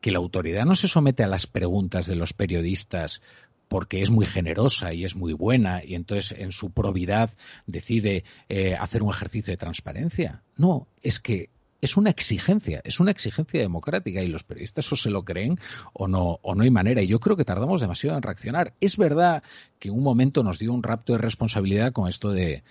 [0.03, 3.21] que la autoridad no se somete a las preguntas de los periodistas
[3.69, 7.29] porque es muy generosa y es muy buena y entonces en su probidad
[7.67, 10.43] decide eh, hacer un ejercicio de transparencia.
[10.57, 15.09] No, es que es una exigencia, es una exigencia democrática y los periodistas o se
[15.09, 15.57] lo creen
[15.93, 17.01] o no, o no hay manera.
[17.01, 18.73] Y yo creo que tardamos demasiado en reaccionar.
[18.81, 19.41] Es verdad
[19.79, 22.63] que en un momento nos dio un rapto de responsabilidad con esto de,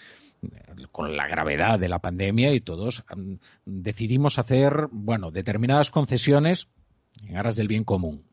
[0.90, 6.68] con la gravedad de la pandemia y todos mm, decidimos hacer, bueno, determinadas concesiones
[7.22, 8.25] en aras del bien común.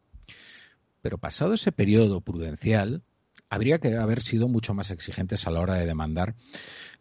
[1.02, 3.04] Pero pasado ese periodo prudencial,
[3.50, 6.36] habría que haber sido mucho más exigentes a la hora de demandar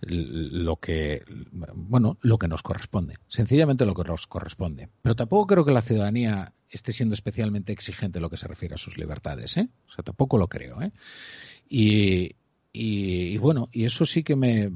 [0.01, 1.25] lo que
[1.75, 5.83] bueno lo que nos corresponde sencillamente lo que nos corresponde pero tampoco creo que la
[5.83, 9.69] ciudadanía esté siendo especialmente exigente en lo que se refiere a sus libertades ¿eh?
[9.89, 10.93] o sea tampoco lo creo ¿eh?
[11.69, 12.37] y,
[12.73, 14.71] y, bueno y eso sí que me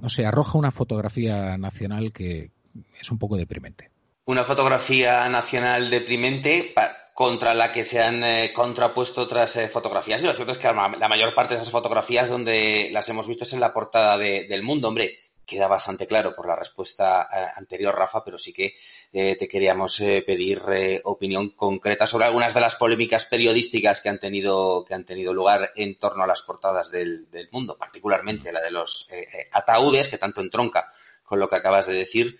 [0.00, 2.52] no sé arroja una fotografía nacional que
[3.00, 3.89] es un poco deprimente
[4.30, 6.72] una fotografía nacional deprimente
[7.12, 10.22] contra la que se han eh, contrapuesto otras eh, fotografías.
[10.22, 13.42] Y lo cierto es que la, mayor parte de esas fotografías donde las hemos visto
[13.42, 14.86] es en la portada del mundo.
[14.86, 18.74] Hombre, queda bastante claro por la respuesta eh, anterior, Rafa, pero sí que
[19.10, 20.62] te queríamos pedir
[21.02, 25.72] opinión concreta sobre algunas de las polémicas periodísticas que han tenido, que han tenido lugar
[25.74, 29.08] en torno a las portadas del mundo, particularmente la de los
[29.50, 30.88] ataúdes, que tanto entronca
[31.24, 32.38] con lo que acabas de decir,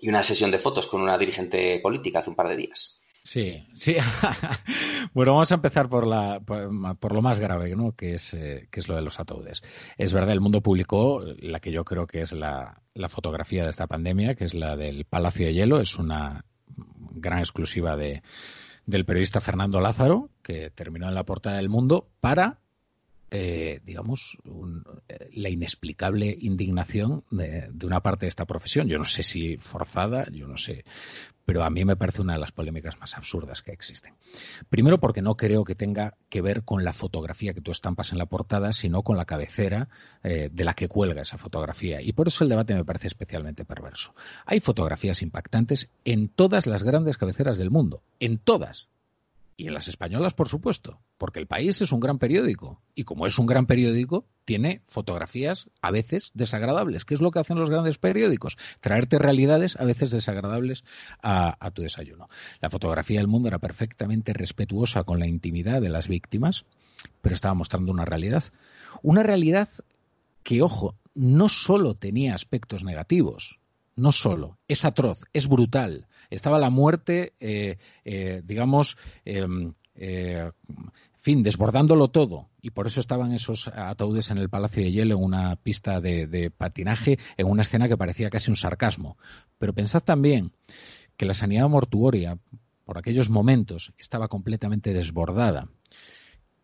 [0.00, 2.98] y una sesión de fotos con una dirigente política hace un par de días.
[3.24, 3.94] Sí, sí.
[5.12, 7.92] bueno, vamos a empezar por, la, por, lo más grave, ¿no?
[7.92, 9.62] Que es, eh, que es lo de los ataúdes.
[9.98, 13.70] Es verdad, el mundo publicó la que yo creo que es la, la fotografía de
[13.70, 15.78] esta pandemia, que es la del Palacio de Hielo.
[15.78, 16.46] Es una
[17.10, 18.22] gran exclusiva de,
[18.86, 22.60] del periodista Fernando Lázaro, que terminó en la portada del mundo, para
[23.30, 24.38] eh, digamos,
[25.08, 28.88] eh, la inexplicable indignación de, una parte de esta profesión.
[28.88, 30.84] Yo no sé si forzada, yo no sé,
[31.44, 34.14] pero a mí me parece una de las polémicas más absurdas que existen.
[34.68, 38.18] Primero porque no creo que tenga que ver con la fotografía que tú estampas en
[38.18, 39.88] la portada, sino con la cabecera
[40.22, 42.00] eh, de la que cuelga esa fotografía.
[42.00, 44.14] Y por eso el debate me parece especialmente perverso.
[44.46, 48.88] Hay fotografías impactantes en todas las grandes cabeceras del mundo, en todas
[49.58, 52.80] y en las españolas, por supuesto, porque el país es un gran periódico.
[52.94, 57.04] Y como es un gran periódico, tiene fotografías a veces desagradables.
[57.04, 58.56] ¿Qué es lo que hacen los grandes periódicos?
[58.80, 60.84] Traerte realidades a veces desagradables
[61.20, 62.28] a, tu desayuno.
[62.60, 66.64] La fotografía del mundo era perfectamente respetuosa con la intimidad de las víctimas,
[67.20, 68.44] pero estaba mostrando una realidad.
[69.02, 69.68] Una realidad
[70.44, 73.58] que, ojo, no solo tenía aspectos negativos,
[73.96, 80.50] no solo, es atroz, es brutal, estaba la muerte, eh, eh, digamos, em, eh,
[81.18, 82.48] fin, desbordándolo todo.
[82.62, 86.52] Y por eso estaban esos ataúdes en el Palacio de Hielo, en una pista de,
[86.56, 89.18] patinaje, en una escena que parecía casi un sarcasmo.
[89.58, 90.52] Pero pensad también
[91.16, 92.38] que la sanidad mortuoria,
[92.84, 95.68] por aquellos momentos, estaba completamente desbordada.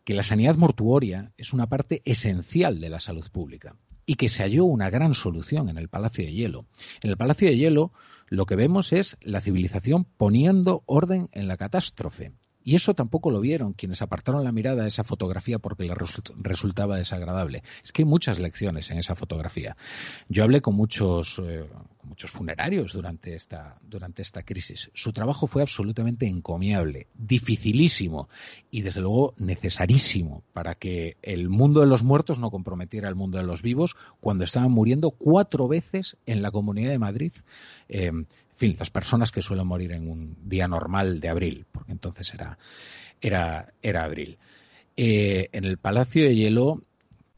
[0.05, 4.43] Que la sanidad mortuoria es una parte esencial de la salud pública y que se
[4.43, 6.67] halló una gran solución en el Palacio de Hielo.
[7.03, 7.93] En el Palacio de Hielo
[8.35, 12.33] lo que vemos es la civilización poniendo orden en la catástrofe.
[12.65, 15.97] Y eso tampoco lo vieron quienes apartaron la mirada a esa fotografía porque les
[16.39, 17.63] resultaba desagradable.
[17.83, 19.77] Es que hay muchas lecciones en esa fotografía.
[20.29, 21.67] Yo hablé con muchos, eh,
[21.99, 24.91] con muchos funerarios durante esta, durante esta crisis.
[24.95, 28.31] Su trabajo fue absolutamente encomiable, dificilísimo
[28.71, 33.37] y desde luego necesarísimo para que el mundo de los muertos no comprometiera al mundo
[33.37, 37.33] de los vivos cuando estaban muriendo cuatro veces en la Comunidad de Madrid.
[37.91, 38.11] Eh,
[38.55, 42.33] en fin, las personas que suelen morir en un día normal de abril, porque entonces
[42.35, 42.57] era,
[43.21, 44.39] era, era abril.
[44.97, 46.85] Eh, en el Palacio de Hielo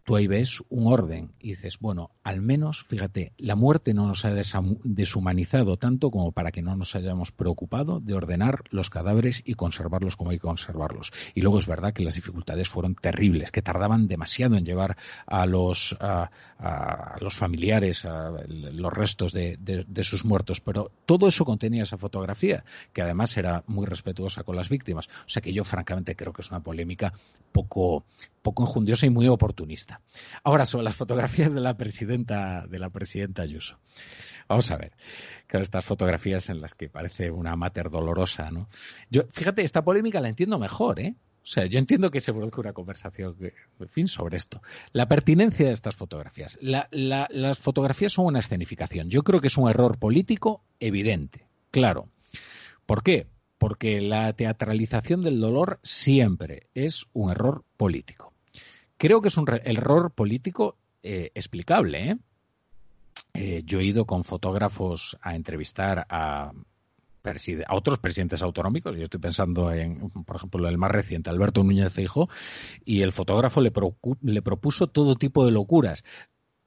[0.05, 4.25] tú ahí ves un orden y dices, bueno, al menos, fíjate, la muerte no nos
[4.25, 4.35] ha
[4.83, 10.17] deshumanizado tanto como para que no nos hayamos preocupado de ordenar los cadáveres y conservarlos
[10.17, 11.13] como hay que conservarlos.
[11.37, 15.47] Y luego es verdad que las dificultades fueron terribles, que tardaban demasiado en llevar a
[15.47, 15.97] los,
[17.31, 23.37] familiares a los restos de, sus muertos, pero todo eso contenía esa fotografía, que además
[23.37, 25.07] era muy respetuosa con las víctimas.
[25.07, 27.13] O sea que yo francamente creo que es una polémica
[27.53, 28.05] poco,
[28.43, 30.01] poco enjundiosa y muy oportunista.
[30.43, 31.77] Ahora sobre las fotografías de la
[32.25, 33.79] de la presidenta Ayuso.
[34.49, 34.93] Vamos a ver.
[35.47, 38.69] Claro, estas fotografías en las que parece una mater dolorosa, ¿no?
[39.11, 41.17] Yo, fíjate, esta polémica la entiendo mejor, ¿eh?
[41.47, 44.63] O sea, yo entiendo que se produzca una conversación, en fin, sobre esto.
[44.93, 46.59] La pertinencia de estas fotografías.
[46.61, 49.11] las fotografías son una escenificación.
[49.11, 52.09] Yo creo que es un error político evidente, claro.
[52.85, 53.29] ¿Por qué?
[53.59, 58.33] Porque la teatralización del dolor siempre es un error político.
[58.97, 62.11] Creo que es un error político eh, explicable.
[62.11, 62.17] ¿eh?
[63.35, 63.63] ¿eh?
[63.65, 66.53] yo he ido con fotógrafos a entrevistar a,
[67.71, 68.97] otros presidentes autonómicos.
[68.97, 72.29] Yo estoy pensando en, por ejemplo, el más reciente, Alberto Núñez Feijóo,
[72.85, 73.73] y el fotógrafo le,
[74.23, 76.05] le propuso todo tipo de locuras.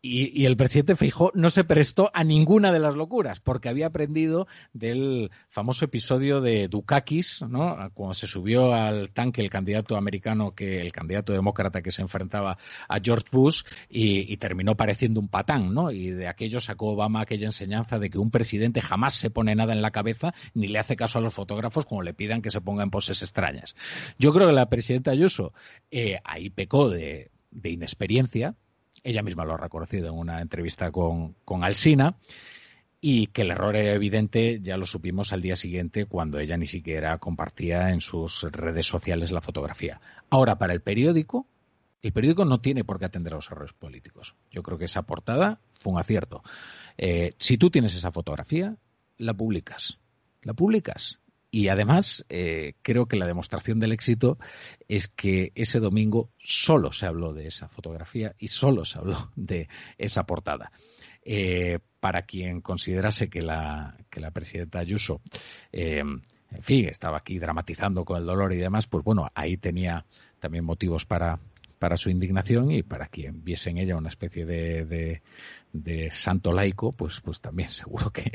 [0.02, 4.48] Y, el presidente Feijó no se prestó a ninguna de las locuras, porque había aprendido
[4.72, 7.76] del famoso episodio de Dukakis, ¿no?
[7.94, 12.58] Cuando se subió al tanque el candidato americano, que el candidato demócrata que se enfrentaba
[12.88, 15.92] a George Bush y, terminó pareciendo un patán, ¿no?
[15.92, 19.74] Y de aquello sacó Obama aquella enseñanza de que un presidente jamás se pone nada
[19.74, 22.62] en la cabeza ni le hace caso a los fotógrafos como le pidan que se
[22.62, 23.76] ponga en poses extrañas.
[24.18, 25.52] Yo creo que la presidenta Ayuso
[25.92, 27.30] eh, ahí pecó de
[27.64, 28.56] inexperiencia,
[29.04, 32.16] ella misma lo ha reconocido en una entrevista con, con Alsina
[33.02, 36.68] y que el error era evidente, ya lo supimos al día siguiente cuando ella ni
[36.68, 40.02] siquiera compartía en sus redes sociales la fotografía.
[40.30, 41.48] Ahora, para el periódico,
[42.02, 44.36] el periódico no tiene por qué atender a los errores políticos.
[44.52, 46.44] Yo creo que esa portada fue un acierto.
[46.98, 48.76] Eh, si tú tienes esa fotografía,
[49.18, 50.00] la publicas.
[50.42, 51.20] La publicas
[51.52, 54.38] Y además, eh, creo que la demostración del éxito
[54.88, 59.68] es que ese domingo solo se habló de esa fotografía y solo se habló de
[59.98, 60.72] esa portada.
[61.24, 65.22] Eh, para quien considerase que la, que la presidenta Ayuso,
[65.72, 70.06] eh, en fin, estaba aquí dramatizando con el dolor y demás, pues bueno, ahí tenía
[70.40, 71.40] también motivos para,
[71.80, 75.22] para su indignación y para quien viese en ella una especie de,
[75.72, 78.30] de, santo laico, pues, pues también seguro que,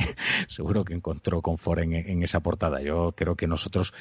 [0.49, 2.81] seguro que encontró confort en, en esa portada.
[2.81, 3.93] Yo creo que nosotros,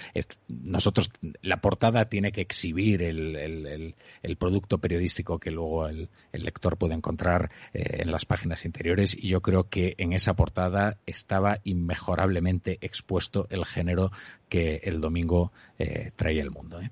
[0.48, 6.78] nosotros, la portada tiene que exhibir el, el, el, producto periodístico que luego el, lector
[6.78, 11.60] puede encontrar eh, en las páginas interiores y yo creo que en esa portada estaba
[11.64, 14.12] inmejorablemente expuesto el género
[14.48, 16.80] que el domingo eh, traía el mundo.
[16.80, 16.92] ¿eh?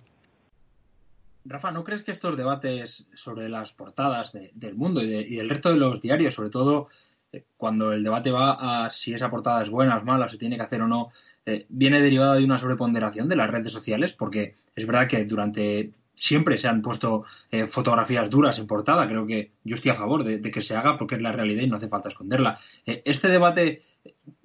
[1.45, 5.77] Rafa, ¿no crees que estos debates sobre las portadas del mundo y, del resto de
[5.77, 6.87] los diarios, sobre todo
[7.31, 10.57] eh, cuando el debate va a si esa portada es buena, es mala, si tiene
[10.57, 11.09] que hacer o no,
[11.45, 14.13] eh, viene derivado de una sobreponderación de las redes sociales?
[14.13, 19.07] Porque es verdad que durante siempre se han puesto eh, fotografías duras en portada.
[19.07, 21.67] Creo que yo estoy a favor de, que se haga porque es la realidad y
[21.67, 22.59] no hace falta esconderla.
[22.85, 23.81] este debate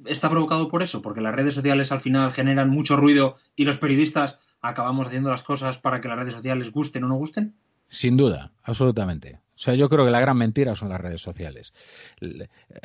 [0.05, 3.79] está provocado por eso, porque las redes sociales al final generan mucho ruido y los
[3.79, 7.55] periodistas acabamos haciendo las cosas para que las redes sociales gusten o no gusten?
[7.89, 9.41] Sin duda, absolutamente.
[9.55, 11.73] O sea, yo creo que la gran mentira son las redes sociales.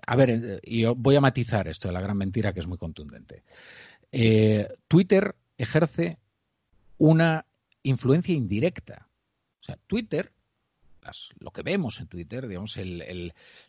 [0.08, 3.44] A ver, y voy a matizar esto de la gran mentira que es muy contundente.
[4.12, 6.20] Eh, Twitter ejerce
[6.98, 7.46] una
[7.84, 9.08] influencia indirecta.
[9.62, 10.34] O sea, Twitter
[11.40, 12.78] lo que vemos en Twitter, digamos,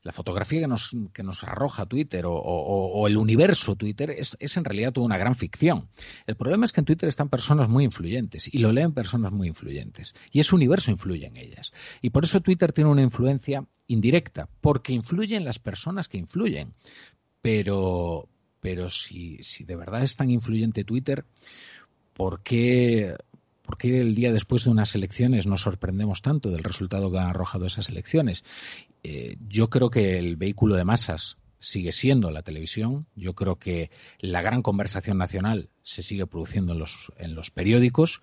[0.03, 4.65] la fotografía que nos, que nos arroja Twitter o, el universo Twitter es, es, en
[4.65, 5.89] realidad toda una gran ficción.
[6.27, 9.49] El problema es que en Twitter están personas muy influyentes y lo leen personas muy
[9.49, 11.73] influyentes y ese universo influye en ellas.
[12.01, 16.75] Y por eso Twitter tiene una influencia indirecta, porque influyen las personas que influyen.
[17.41, 18.29] Pero,
[18.61, 21.25] pero si, si de verdad es tan influyente Twitter,
[22.15, 23.17] ¿por qué
[23.63, 27.29] ¿Por qué el día después de unas elecciones nos sorprendemos tanto del resultado que han
[27.29, 28.45] arrojado esas elecciones?
[29.03, 33.07] Eh, yo creo que el vehículo de masas sigue siendo la televisión.
[33.15, 38.21] Yo creo que la gran conversación nacional se sigue produciendo en los, en los periódicos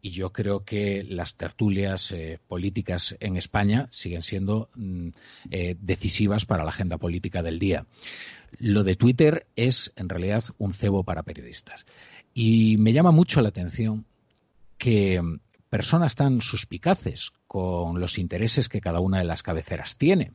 [0.00, 5.08] y yo creo que las tertulias eh, políticas en España siguen siendo mm,
[5.50, 7.86] eh, decisivas para la agenda política del día.
[8.58, 11.86] Lo de Twitter es en realidad un cebo para periodistas.
[12.34, 14.06] Y me llama mucho la atención
[14.78, 15.20] que
[15.68, 20.32] personas tan suspicaces con los intereses que cada una de las cabeceras tiene,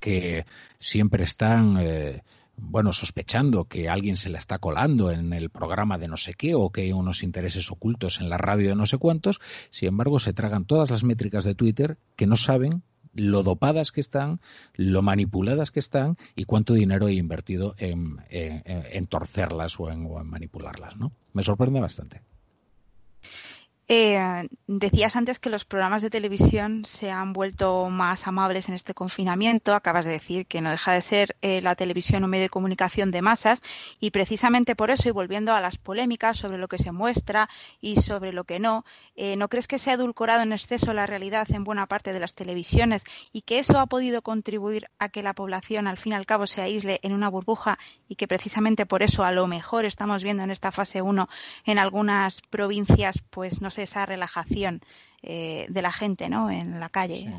[0.00, 0.46] que
[0.78, 2.22] siempre están, eh,
[2.56, 6.54] bueno, sospechando que alguien se la está colando en el programa de no sé qué
[6.54, 10.18] o que hay unos intereses ocultos en la radio de no sé cuántos, sin embargo
[10.18, 12.82] se tragan todas las métricas de Twitter que no saben
[13.14, 14.40] lo dopadas que están,
[14.74, 20.20] lo manipuladas que están y cuánto dinero he invertido en, en, torcerlas o en, o
[20.20, 21.12] en manipularlas, ¿no?
[21.32, 22.22] Me sorprende bastante.
[23.86, 28.94] Eh, decías antes que los programas de televisión se han vuelto más amables en este
[28.94, 29.74] confinamiento.
[29.74, 33.10] Acabas de decir que no deja de ser eh, la televisión un medio de comunicación
[33.10, 33.60] de masas
[34.00, 37.96] y precisamente por eso, y volviendo a las polémicas sobre lo que se muestra y
[37.96, 41.46] sobre lo que no, eh, ¿no crees que se ha edulcorado en exceso la realidad
[41.50, 45.34] en buena parte de las televisiones y que eso ha podido contribuir a que la
[45.34, 49.02] población al fin y al cabo se aísle en una burbuja y que precisamente por
[49.02, 51.28] eso a lo mejor estamos viendo en esta fase 1
[51.66, 54.80] en algunas provincias pues no esa relajación
[55.22, 56.50] eh, de la gente, ¿no?
[56.50, 57.32] En la calle.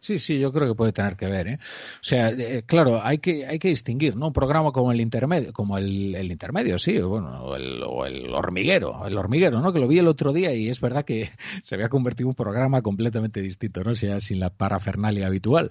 [0.00, 0.18] Sí.
[0.18, 1.48] Sí, yo creo que puede tener que ver.
[1.48, 1.58] ¿eh?
[1.60, 4.28] O sea, eh, claro, hay que, hay que distinguir, ¿no?
[4.28, 9.60] Un programa como el intermedio, como el, intermedio, sí, bueno, o el, hormiguero, el hormiguero,
[9.60, 9.72] ¿no?
[9.72, 11.30] Que lo vi el otro día y es verdad que
[11.62, 13.94] se había convertido en un programa completamente distinto, ¿no?
[13.94, 15.70] Sin la parafernalia habitual.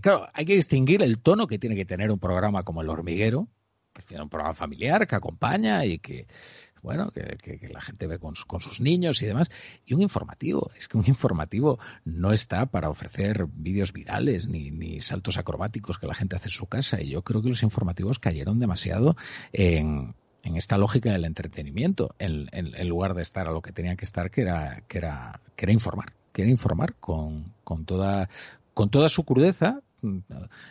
[0.00, 3.48] Claro, hay que distinguir el tono que tiene que tener un programa como el hormiguero,
[3.92, 6.26] que tiene un programa familiar que acompaña y que
[6.84, 9.50] bueno, que, la gente ve con, sus niños y demás.
[9.86, 15.38] Y un informativo, es que un informativo no está para ofrecer vídeos virales ni, saltos
[15.38, 17.00] acrobáticos que la gente hace en su casa.
[17.00, 19.16] Y yo creo que los informativos cayeron demasiado
[19.52, 22.48] en, esta lógica del entretenimiento, en,
[22.86, 25.72] lugar de estar a lo que tenían que estar, que era, que era, que era
[25.72, 28.28] informar, que era informar con, con toda,
[28.74, 29.80] con toda su crudeza,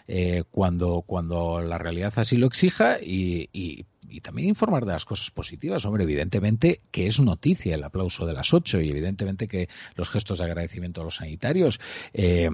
[0.08, 5.32] eh, cuando, cuando la realidad así lo exija y, y también informar de las cosas
[5.32, 5.86] positivas.
[5.86, 10.38] Hombre, evidentemente que es noticia el aplauso de las ocho y evidentemente que los gestos
[10.38, 11.80] de agradecimiento a los sanitarios
[12.14, 12.50] eh,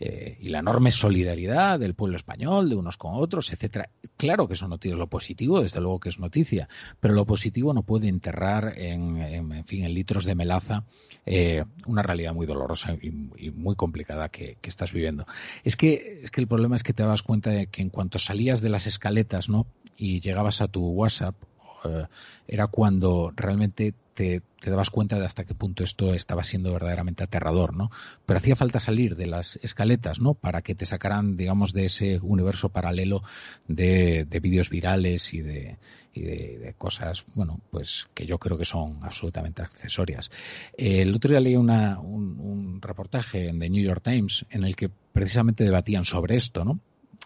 [0.00, 3.90] eh, y la enorme solidaridad del pueblo español, de unos con otros, etcétera.
[4.16, 4.98] Claro que son noticias.
[4.98, 9.84] Lo positivo, desde luego que es noticia, pero lo positivo no puede enterrar en, fin,
[9.84, 10.84] en litros de melaza
[11.26, 13.10] eh, una realidad muy dolorosa y,
[13.50, 15.26] muy complicada que, que, estás viviendo.
[15.62, 18.18] Es que, es que el problema es que te das cuenta de que en cuanto
[18.18, 19.66] salías de las escaletas, ¿no?
[20.02, 21.36] Y llegabas a tu WhatsApp
[21.84, 22.06] eh,
[22.48, 27.76] era cuando realmente te, dabas cuenta de hasta qué punto esto estaba siendo verdaderamente aterrador,
[27.76, 27.90] ¿no?
[28.26, 30.34] Pero hacía falta salir de las escaletas, ¿no?
[30.34, 33.22] Para que te sacaran, digamos, de ese universo paralelo
[33.68, 35.78] de, vídeos virales y de,
[36.14, 40.32] de, cosas, bueno, pues que yo creo que son absolutamente accesorias.
[40.76, 44.74] El otro día leí una, un, un reportaje en The New York Times en el
[44.74, 46.80] que precisamente debatían sobre esto, ¿no?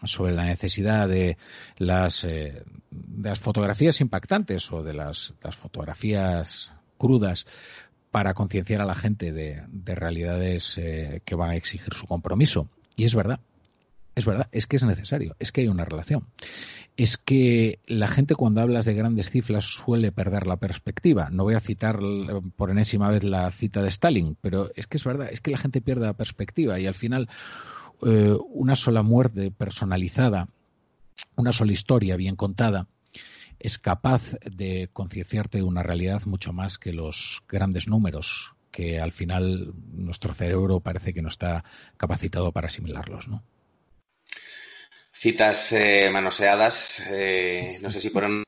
[0.04, 1.36] Sobre la necesidad de
[1.78, 7.46] las, eh, de las fotografías impactantes o de las, las fotografías crudas
[8.10, 12.68] para concienciar a la gente de, de realidades eh, que van a exigir su compromiso.
[12.96, 13.40] Y es verdad,
[14.16, 16.26] es verdad, es que es necesario, es que hay una relación.
[16.96, 21.28] Es que la gente cuando hablas de grandes cifras suele perder la perspectiva.
[21.30, 21.98] No voy a citar
[22.56, 25.58] por enésima vez la cita de Stalin, pero es que es verdad, es que la
[25.58, 27.28] gente pierde la perspectiva y al final
[28.02, 30.48] eh, una sola muerte personalizada,
[31.36, 32.86] una sola historia bien contada,
[33.58, 39.12] es capaz de concienciarte de una realidad mucho más que los grandes números que al
[39.12, 41.64] final nuestro cerebro parece que no está
[41.96, 43.42] capacitado para asimilarlos, ¿no?
[45.10, 48.44] Citas eh, manoseadas, eh, no sé si ponernos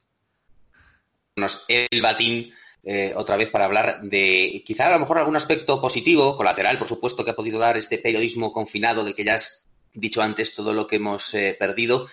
[1.67, 2.53] el batín
[2.91, 6.89] eh, otra vez para hablar de quizá a lo mejor algún aspecto positivo, colateral, por
[6.89, 10.73] supuesto, que ha podido dar este periodismo confinado del que ya has dicho antes todo
[10.73, 12.07] lo que hemos eh, perdido.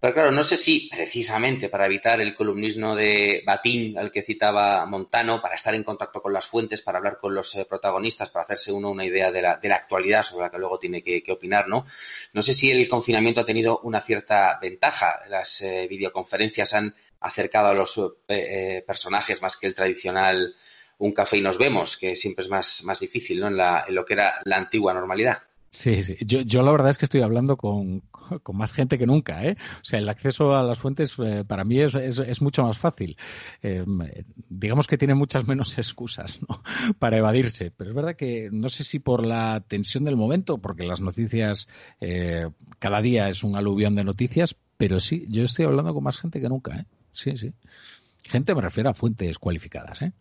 [0.00, 4.86] Pero claro, no sé si precisamente para evitar el columnismo de Batín al que citaba
[4.86, 8.44] Montano, para estar en contacto con las fuentes, para hablar con los eh, protagonistas, para
[8.44, 11.24] hacerse uno una idea de la, de la, actualidad sobre la que luego tiene que,
[11.32, 11.84] opinar, ¿no?
[12.32, 15.20] No sé si el confinamiento ha tenido una cierta ventaja.
[15.28, 20.54] Las eh, videoconferencias han acercado a los eh, personajes más que el tradicional
[20.98, 23.48] un café y nos vemos, que siempre es más, más difícil, ¿no?
[23.48, 25.47] En, la, en lo que era la antigua normalidad.
[25.70, 26.16] Sí, sí.
[26.20, 28.00] Yo, yo la verdad es que estoy hablando con,
[28.42, 29.56] con más gente que nunca, ¿eh?
[29.80, 33.16] O sea, el acceso a las fuentes eh, para mí es, es, mucho más fácil.
[33.62, 33.84] Eh,
[34.48, 36.62] digamos que tiene muchas menos excusas, ¿no?
[36.98, 37.70] Para evadirse.
[37.70, 41.68] Pero es verdad que no sé si por la tensión del momento, porque las noticias,
[42.00, 42.48] eh,
[42.78, 46.40] cada día es un aluvión de noticias, pero sí, yo estoy hablando con más gente
[46.40, 46.86] que nunca, ¿eh?
[47.12, 47.52] Sí, sí.
[48.22, 50.12] Gente me refiero a fuentes cualificadas, ¿eh?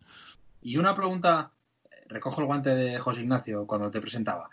[0.61, 1.51] Y una pregunta,
[2.07, 4.49] recojo el guante de José Ignacio cuando te presentaba.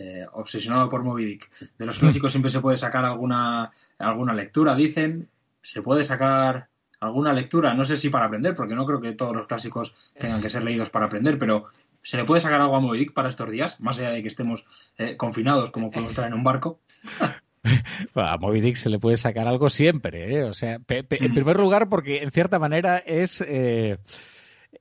[0.00, 1.50] Eh, obsesionado por Moby Dick.
[1.76, 5.28] De los clásicos siempre se puede sacar alguna, alguna lectura, dicen.
[5.60, 6.68] Se puede sacar
[7.00, 10.40] alguna lectura, no sé si para aprender, porque no creo que todos los clásicos tengan
[10.40, 11.66] que ser leídos para aprender, pero
[12.00, 13.80] ¿se le puede sacar algo a Moby Dick para estos días?
[13.80, 14.64] Más allá de que estemos
[14.98, 16.78] eh, confinados como podemos estar en un barco.
[18.14, 20.44] a Moby Dick se le puede sacar algo siempre, ¿eh?
[20.44, 23.44] O sea, en primer lugar, porque en cierta manera es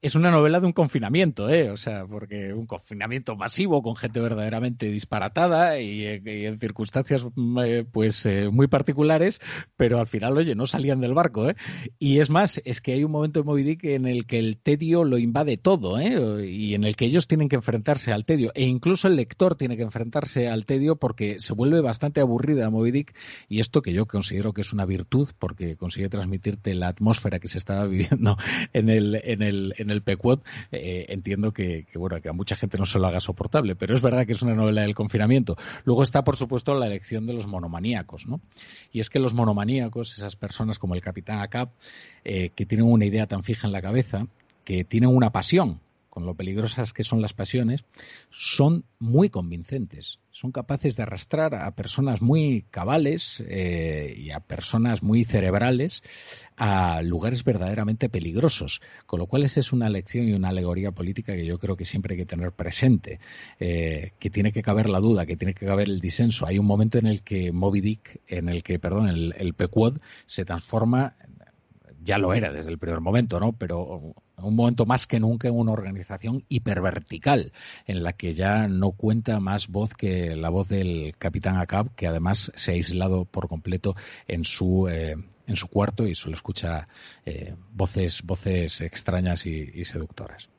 [0.01, 1.69] es una novela de un confinamiento, ¿eh?
[1.69, 7.27] O sea, porque un confinamiento masivo con gente verdaderamente disparatada y, en circunstancias
[7.63, 9.39] eh, pues eh, muy particulares,
[9.75, 11.55] pero al final, oye, no salían del barco, ¿eh?
[11.99, 15.03] Y es más, es que hay un momento en Moby en el que el tedio
[15.03, 16.47] lo invade todo, ¿eh?
[16.47, 19.77] Y en el que ellos tienen que enfrentarse al tedio e incluso el lector tiene
[19.77, 23.15] que enfrentarse al tedio porque se vuelve bastante aburrida Moby Dick
[23.49, 27.47] y esto que yo considero que es una virtud porque consigue transmitirte la atmósfera que
[27.47, 28.37] se estaba viviendo
[28.73, 32.77] en el en el en el Pequot, eh, entiendo que, bueno, que a mucha gente
[32.77, 35.57] no se lo haga soportable, pero es verdad que es una novela del confinamiento.
[35.85, 38.41] Luego está, por supuesto, la elección de los monomaníacos, ¿no?
[38.91, 41.71] Y es que los monomaníacos, esas personas como el Capitán Acap,
[42.23, 44.27] eh, que tienen una idea tan fija en la cabeza,
[44.63, 45.79] que tienen una pasión,
[46.17, 47.85] con lo peligrosas que son las pasiones,
[48.31, 50.17] son muy convincentes.
[50.31, 56.01] Son capaces de arrastrar a personas muy cabales eh, y a personas muy cerebrales
[56.55, 58.81] a lugares verdaderamente peligrosos.
[59.05, 61.85] Con lo cual esa es una lección y una alegoría política que yo creo que
[61.85, 63.19] siempre hay que tener presente,
[63.59, 66.47] eh, que tiene que caber la duda, que tiene que caber el disenso.
[66.47, 69.99] Hay un momento en el que Moby Dick, en el que, perdón, el, el Pequod
[70.25, 71.15] se transforma
[72.03, 73.51] ya lo era desde el primer momento, ¿no?
[73.51, 74.15] Pero
[74.45, 77.51] un momento más que nunca en una organización hipervertical,
[77.85, 82.07] en la que ya no cuenta más voz que la voz del capitán Acab, que
[82.07, 83.95] además se ha aislado por completo
[84.27, 85.15] en su eh,
[85.47, 86.87] en su cuarto y solo escucha
[87.25, 90.49] eh, voces voces extrañas y, seductoras.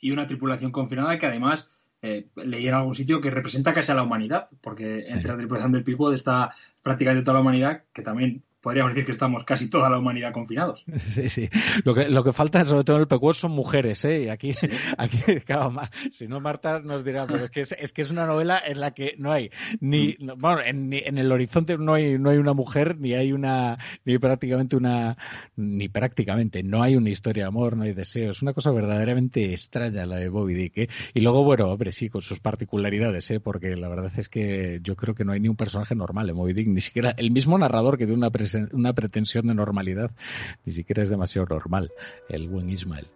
[0.00, 1.68] Y una tripulación confinada que además
[2.02, 5.72] eh, leí en algún sitio que representa casi a la humanidad, porque entre la tripulación
[5.72, 9.90] del Pipo está prácticamente toda la humanidad, que también podríamos decir que estamos casi toda
[9.90, 10.84] la humanidad confinados.
[11.04, 11.48] Sí, sí.
[11.84, 14.24] Lo que, lo que falta, sobre todo en el PQR, son mujeres, ¿eh?
[14.24, 14.52] Y aquí,
[14.98, 15.18] aquí
[16.10, 18.92] si no, Marta nos dirá, pero es que es, que es una novela en la
[18.92, 19.50] que no hay
[19.80, 23.78] ni, bueno, en, en, el horizonte no hay, no hay una mujer, ni hay una,
[24.04, 25.16] ni prácticamente una,
[25.56, 28.30] ni prácticamente, no hay una historia de amor, no hay deseo.
[28.30, 30.88] Es una cosa verdaderamente extraña la de Bobby Dick, ¿eh?
[31.12, 33.40] Y luego, bueno, hombre, sí, con sus particularidades, ¿eh?
[33.40, 36.36] Porque la verdad es que yo creo que no hay ni un personaje normal en
[36.36, 40.10] Bobby Dick, ni siquiera el mismo narrador que de una presencia una pretensión de normalidad.
[40.64, 41.92] Ni siquiera es demasiado normal
[42.28, 43.06] el buen Ismael.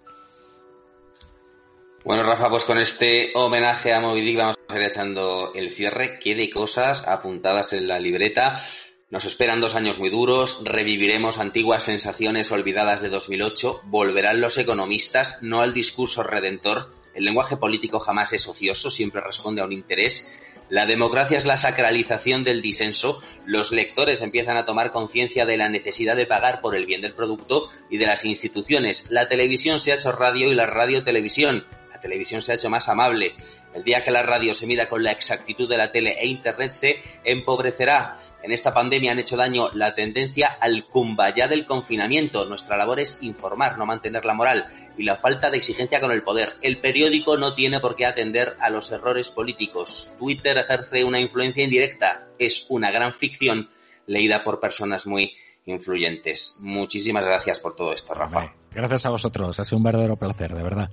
[2.04, 6.18] Bueno, Rafa, pues con este homenaje a Moby vamos a ir echando el cierre.
[6.18, 8.62] Qué de cosas apuntadas en la libreta.
[9.10, 15.42] Nos esperan dos años muy duros, reviviremos antiguas sensaciones olvidadas de 2008, volverán los economistas,
[15.42, 16.92] no al discurso redentor.
[17.14, 20.30] El lenguaje político jamás es ocioso, siempre responde a un interés.
[20.70, 23.22] La democracia es la sacralización del disenso.
[23.46, 27.14] Los lectores empiezan a tomar conciencia de la necesidad de pagar por el bien del
[27.14, 29.10] producto y de las instituciones.
[29.10, 31.64] La televisión se ha hecho radio y la radio televisión.
[31.90, 33.34] La televisión se ha hecho más amable.
[33.74, 36.74] El día que la radio se mida con la exactitud de la tele e Internet
[36.74, 38.16] se empobrecerá.
[38.42, 42.46] En esta pandemia han hecho daño la tendencia al cumbayá del confinamiento.
[42.46, 44.66] Nuestra labor es informar, no mantener la moral
[44.96, 46.54] y la falta de exigencia con el poder.
[46.62, 50.12] El periódico no tiene por qué atender a los errores políticos.
[50.18, 52.28] Twitter ejerce una influencia indirecta.
[52.38, 53.70] Es una gran ficción
[54.06, 55.34] leída por personas muy
[55.66, 56.58] influyentes.
[56.62, 58.54] Muchísimas gracias por todo esto, Rafa.
[58.72, 59.60] Gracias a vosotros.
[59.60, 60.90] Ha sido un verdadero placer, de verdad.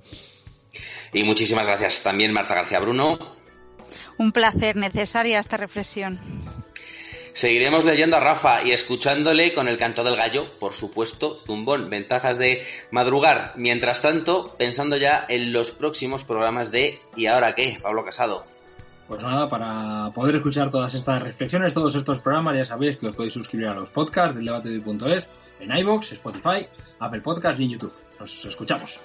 [1.13, 3.17] Y muchísimas gracias también, Marta García Bruno.
[4.17, 6.19] Un placer, necesaria esta reflexión.
[7.35, 12.37] Seguiremos leyendo a Rafa y escuchándole con el canto del gallo, por supuesto, zumbón, ventajas
[12.37, 13.51] de madrugar.
[13.57, 17.77] Mientras tanto, pensando ya en los próximos programas de ¿Y ahora qué?
[17.81, 18.45] Pablo Casado.
[19.09, 23.15] Pues nada, para poder escuchar todas estas reflexiones, todos estos programas, ya sabéis que os
[23.15, 24.81] podéis suscribir a los podcasts del debate de
[25.59, 26.67] en iVoox, Spotify,
[26.99, 27.93] Apple Podcasts y en YouTube.
[28.17, 29.01] Nos escuchamos.